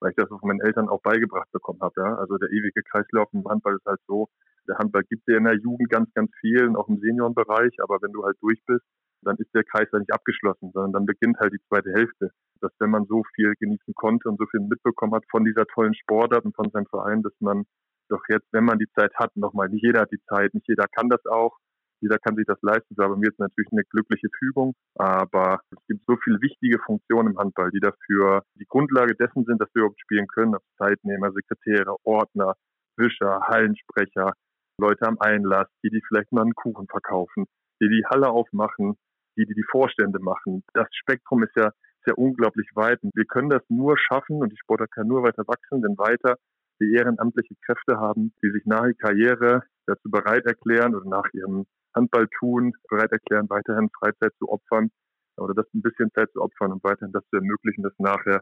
[0.00, 1.94] Weil ich das von meinen Eltern auch beigebracht bekommen habe.
[1.96, 2.16] Ja.
[2.16, 4.28] Also der ewige Kreislauf im Handball ist halt so,
[4.68, 7.98] der Handball gibt dir in der Jugend ganz, ganz viel, und auch im Seniorenbereich, aber
[8.00, 8.84] wenn du halt durch bist,
[9.22, 12.30] dann ist der Kreis nicht abgeschlossen, sondern dann beginnt halt die zweite Hälfte.
[12.60, 15.94] Dass wenn man so viel genießen konnte und so viel mitbekommen hat von dieser tollen
[15.94, 17.64] Sportart und von seinem Verein, dass man
[18.08, 20.86] doch jetzt, wenn man die Zeit hat, nochmal, nicht jeder hat die Zeit, nicht jeder
[20.88, 21.56] kann das auch,
[22.02, 22.94] jeder kann sich das leisten.
[23.00, 24.74] Aber mir ist natürlich eine glückliche Fügung.
[24.96, 29.60] Aber es gibt so viele wichtige Funktionen im Handball, die dafür die Grundlage dessen sind,
[29.60, 30.54] dass wir überhaupt spielen können.
[30.54, 32.54] Also Zeitnehmer, Sekretäre, Ordner,
[32.96, 34.32] Wischer, Hallensprecher,
[34.78, 37.46] Leute am Einlass, die, die vielleicht mal einen Kuchen verkaufen,
[37.80, 38.96] die die Halle aufmachen,
[39.36, 40.62] die, die die Vorstände machen.
[40.74, 41.70] Das Spektrum ist ja
[42.04, 43.02] sehr unglaublich weit.
[43.02, 46.36] Und wir können das nur schaffen und die Sportart kann nur weiter wachsen, denn weiter
[46.78, 51.66] wir ehrenamtliche Kräfte haben, die sich nach der Karriere dazu bereit erklären oder nach ihrem
[51.94, 54.90] Handball tun, bereit erklären, weiterhin Freizeit zu opfern
[55.36, 58.40] oder das ein bisschen Zeit zu opfern und weiterhin das zu ermöglichen, dass nachher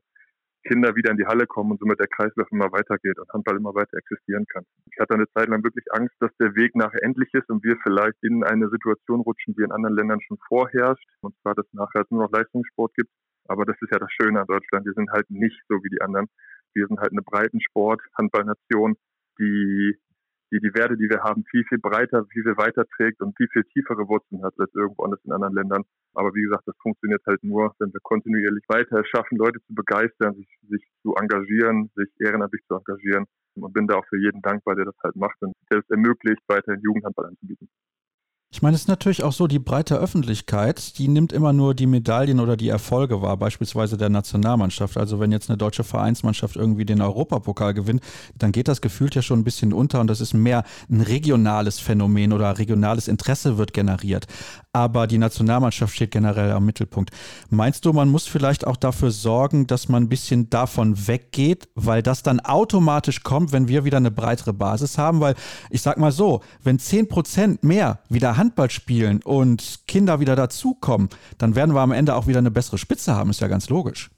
[0.67, 3.75] Kinder wieder in die Halle kommen und somit der Kreislauf immer weitergeht und Handball immer
[3.75, 4.65] weiter existieren kann.
[4.93, 7.77] Ich hatte eine Zeit lang wirklich Angst, dass der Weg nachher endlich ist und wir
[7.83, 12.05] vielleicht in eine Situation rutschen, die in anderen Ländern schon vorherrscht, und zwar, dass nachher
[12.11, 13.11] nur noch Leistungssport gibt.
[13.49, 14.85] Aber das ist ja das Schöne an Deutschland.
[14.85, 16.27] Wir sind halt nicht so wie die anderen.
[16.75, 18.97] Wir sind halt eine Breitensport, Handballnation,
[19.39, 19.99] die
[20.51, 23.49] die die Werte, die wir haben, viel, viel breiter, viel, viel weiter trägt und viel,
[23.53, 25.85] viel tiefere Wurzeln hat als irgendwo anders in anderen Ländern.
[26.15, 30.35] Aber wie gesagt, das funktioniert halt nur, wenn wir kontinuierlich weiter schaffen, Leute zu begeistern,
[30.35, 33.27] sich, sich zu engagieren, sich ehrenamtlich zu engagieren.
[33.55, 36.41] Und bin da auch für jeden dankbar, der das halt macht und der es ermöglicht,
[36.49, 37.69] weiterhin Jugendhandball anzubieten.
[38.53, 41.87] Ich meine, es ist natürlich auch so, die breite Öffentlichkeit, die nimmt immer nur die
[41.87, 44.97] Medaillen oder die Erfolge wahr, beispielsweise der Nationalmannschaft.
[44.97, 48.03] Also wenn jetzt eine deutsche Vereinsmannschaft irgendwie den Europapokal gewinnt,
[48.37, 51.79] dann geht das gefühlt ja schon ein bisschen unter und das ist mehr ein regionales
[51.79, 54.27] Phänomen oder regionales Interesse wird generiert.
[54.73, 57.11] Aber die Nationalmannschaft steht generell am Mittelpunkt.
[57.51, 62.03] Meinst du, man muss vielleicht auch dafür sorgen, dass man ein bisschen davon weggeht, weil
[62.03, 65.21] das dann automatisch kommt, wenn wir wieder eine breitere Basis haben?
[65.21, 65.37] Weil
[65.71, 71.11] ich sag mal so, wenn 10 Prozent mehr wieder Handball spielen und Kinder wieder dazukommen,
[71.39, 74.11] dann werden wir am Ende auch wieder eine bessere Spitze haben, ist ja ganz logisch.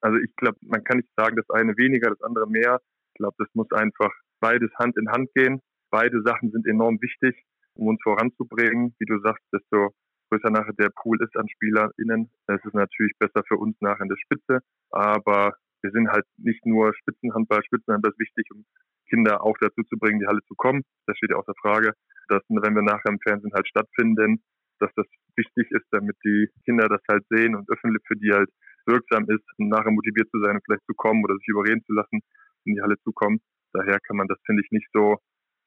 [0.00, 2.80] Also ich glaube, man kann nicht sagen, das eine weniger, das andere mehr.
[3.12, 5.60] Ich glaube, das muss einfach beides Hand in Hand gehen.
[5.90, 7.44] Beide Sachen sind enorm wichtig,
[7.74, 8.94] um uns voranzubringen.
[8.98, 9.94] Wie du sagst, desto
[10.30, 14.08] größer nachher der Pool ist an SpielerInnen, das ist natürlich besser für uns nachher in
[14.08, 14.60] der Spitze.
[14.90, 18.64] Aber wir sind halt nicht nur Spitzenhandball, Spitzenhandball ist wichtig, um
[19.08, 20.82] Kinder auch dazu zu bringen, die Halle zu kommen.
[21.06, 21.92] Das steht ja außer Frage
[22.32, 24.42] dass wenn wir nachher im Fernsehen halt stattfinden,
[24.78, 25.06] dass das
[25.36, 28.48] wichtig ist, damit die Kinder das halt sehen und öffentlich für die halt
[28.86, 31.92] wirksam ist, um nachher motiviert zu sein und vielleicht zu kommen oder sich überreden zu
[31.92, 32.20] lassen,
[32.64, 33.40] in die Halle zu kommen.
[33.72, 35.18] Daher kann man das, finde ich, nicht so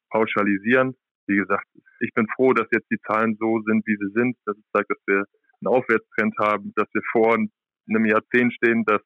[0.09, 0.95] pauschalisieren.
[1.27, 1.65] Wie gesagt,
[2.01, 4.37] ich bin froh, dass jetzt die Zahlen so sind, wie sie sind.
[4.45, 5.23] Das zeigt, dass wir
[5.61, 9.01] einen Aufwärtstrend haben, dass wir vor einem Jahrzehnt stehen, das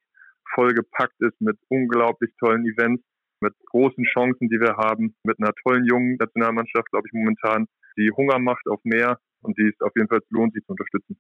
[0.54, 3.04] vollgepackt ist mit unglaublich tollen Events
[3.42, 8.12] mit großen Chancen, die wir haben, mit einer tollen jungen Nationalmannschaft, glaube ich, momentan, die
[8.12, 11.18] Hunger macht auf mehr und die es auf jeden Fall lohnt, sie zu unterstützen.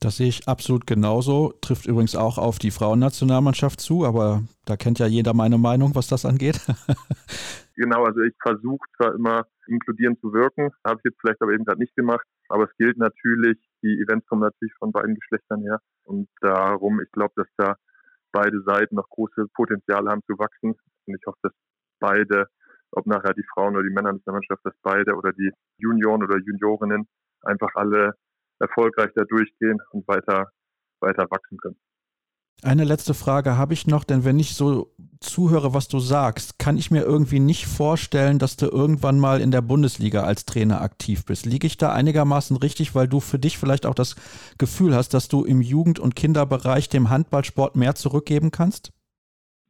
[0.00, 1.54] Das sehe ich absolut genauso.
[1.60, 6.08] Trifft übrigens auch auf die Frauennationalmannschaft zu, aber da kennt ja jeder meine Meinung, was
[6.08, 6.60] das angeht.
[7.76, 11.64] genau, also ich versuche zwar immer inkludierend zu wirken, habe ich jetzt vielleicht aber eben
[11.64, 15.80] gerade nicht gemacht, aber es gilt natürlich, die Events kommen natürlich von beiden Geschlechtern her
[16.04, 17.76] und darum, ich glaube, dass da
[18.36, 20.74] beide Seiten noch große Potenzial haben zu wachsen.
[21.06, 21.52] Und ich hoffe, dass
[22.00, 22.46] beide,
[22.90, 26.36] ob nachher die Frauen oder die Männer der Mannschaft, dass beide oder die Junioren oder
[26.38, 27.08] Juniorinnen
[27.42, 28.14] einfach alle
[28.58, 30.50] erfolgreich da durchgehen und weiter,
[31.00, 31.78] weiter wachsen können.
[32.62, 34.94] Eine letzte Frage habe ich noch, denn wenn ich so
[35.26, 39.50] zuhöre, was du sagst, kann ich mir irgendwie nicht vorstellen, dass du irgendwann mal in
[39.50, 41.44] der Bundesliga als Trainer aktiv bist.
[41.44, 44.16] Liege ich da einigermaßen richtig, weil du für dich vielleicht auch das
[44.58, 48.92] Gefühl hast, dass du im Jugend- und Kinderbereich dem Handballsport mehr zurückgeben kannst?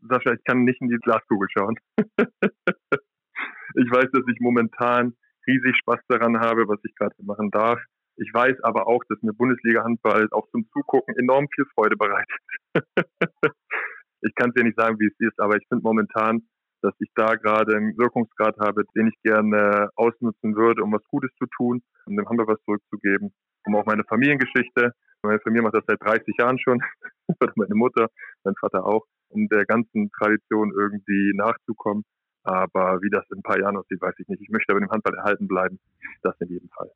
[0.09, 1.77] Sascha, ich kann nicht in die Glaskugel schauen.
[1.99, 5.15] ich weiß, dass ich momentan
[5.47, 7.81] riesig Spaß daran habe, was ich gerade machen darf.
[8.19, 12.41] Ich weiß aber auch, dass mir Bundesliga-Handball auch zum Zugucken enorm viel Freude bereitet.
[14.27, 16.43] ich kann es dir nicht sagen, wie es ist, aber ich finde momentan,
[16.83, 21.31] dass ich da gerade einen Wirkungsgrad habe, den ich gerne ausnutzen würde, um was Gutes
[21.39, 23.33] zu tun, um dem Handball was zurückzugeben,
[23.67, 26.81] um auch meine Familiengeschichte, meine Familie macht das seit 30 Jahren schon,
[27.57, 28.09] meine Mutter,
[28.45, 32.05] mein Vater auch, um der ganzen Tradition irgendwie nachzukommen.
[32.45, 34.41] Aber wie das in ein paar Jahren aussieht, weiß ich nicht.
[34.41, 35.81] Ich möchte aber dem Handball erhalten bleiben.
[36.23, 36.91] Das in jedem Fall.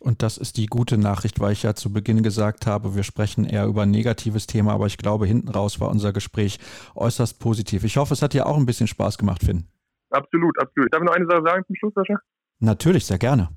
[0.00, 3.44] Und das ist die gute Nachricht, weil ich ja zu Beginn gesagt habe, wir sprechen
[3.44, 6.58] eher über ein negatives Thema, aber ich glaube, hinten raus war unser Gespräch
[6.94, 7.84] äußerst positiv.
[7.84, 9.68] Ich hoffe, es hat dir auch ein bisschen Spaß gemacht, Finn.
[10.08, 10.92] Absolut, absolut.
[10.92, 12.18] Darf ich noch eine Sache sagen zum Schluss, Sascha?
[12.60, 13.50] Natürlich, sehr gerne.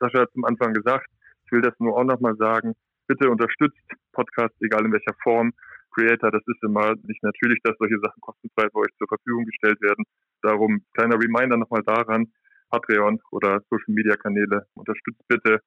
[0.00, 1.06] Sascha hat zum Anfang gesagt,
[1.46, 2.74] ich will das nur auch nochmal sagen.
[3.06, 3.78] Bitte unterstützt
[4.12, 5.52] Podcasts, egal in welcher Form.
[5.94, 9.80] Creator, das ist immer nicht natürlich, dass solche Sachen kostenfrei für euch zur Verfügung gestellt
[9.80, 10.04] werden.
[10.42, 12.26] Darum kleiner Reminder nochmal daran,
[12.70, 14.66] Patreon oder Social Media Kanäle.
[14.74, 15.60] Unterstützt bitte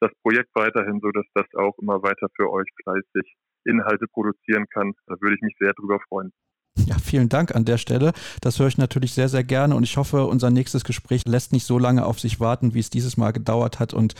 [0.00, 4.92] das Projekt weiterhin, so dass das auch immer weiter für euch fleißig Inhalte produzieren kann.
[5.06, 6.32] Da würde ich mich sehr drüber freuen.
[6.86, 8.12] Ja, vielen Dank an der Stelle.
[8.40, 11.66] Das höre ich natürlich sehr, sehr gerne und ich hoffe, unser nächstes Gespräch lässt nicht
[11.66, 13.92] so lange auf sich warten, wie es dieses Mal gedauert hat.
[13.92, 14.14] Und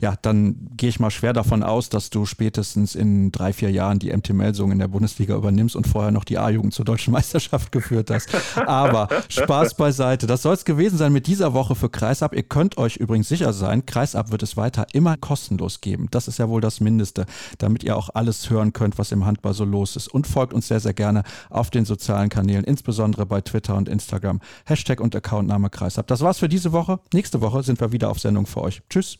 [0.00, 3.98] ja, dann gehe ich mal schwer davon aus, dass du spätestens in drei, vier Jahren
[3.98, 7.72] die MT Melsung in der Bundesliga übernimmst und vorher noch die A-Jugend zur deutschen Meisterschaft
[7.72, 8.28] geführt hast.
[8.56, 10.26] Aber Spaß beiseite.
[10.26, 12.34] Das soll es gewesen sein mit dieser Woche für Kreisab.
[12.34, 16.06] Ihr könnt euch übrigens sicher sein, Kreisab wird es weiter immer kostenlos geben.
[16.10, 17.26] Das ist ja wohl das Mindeste,
[17.58, 20.08] damit ihr auch alles hören könnt, was im Handball so los ist.
[20.08, 23.88] Und folgt uns sehr, sehr gerne auf den sozialen sozialen Kanälen, insbesondere bei Twitter und
[23.88, 24.40] Instagram.
[24.66, 26.06] Hashtag und Accountname Kreisab.
[26.06, 27.00] Das war's für diese Woche.
[27.12, 28.82] Nächste Woche sind wir wieder auf Sendung für euch.
[28.90, 29.14] Tschüss.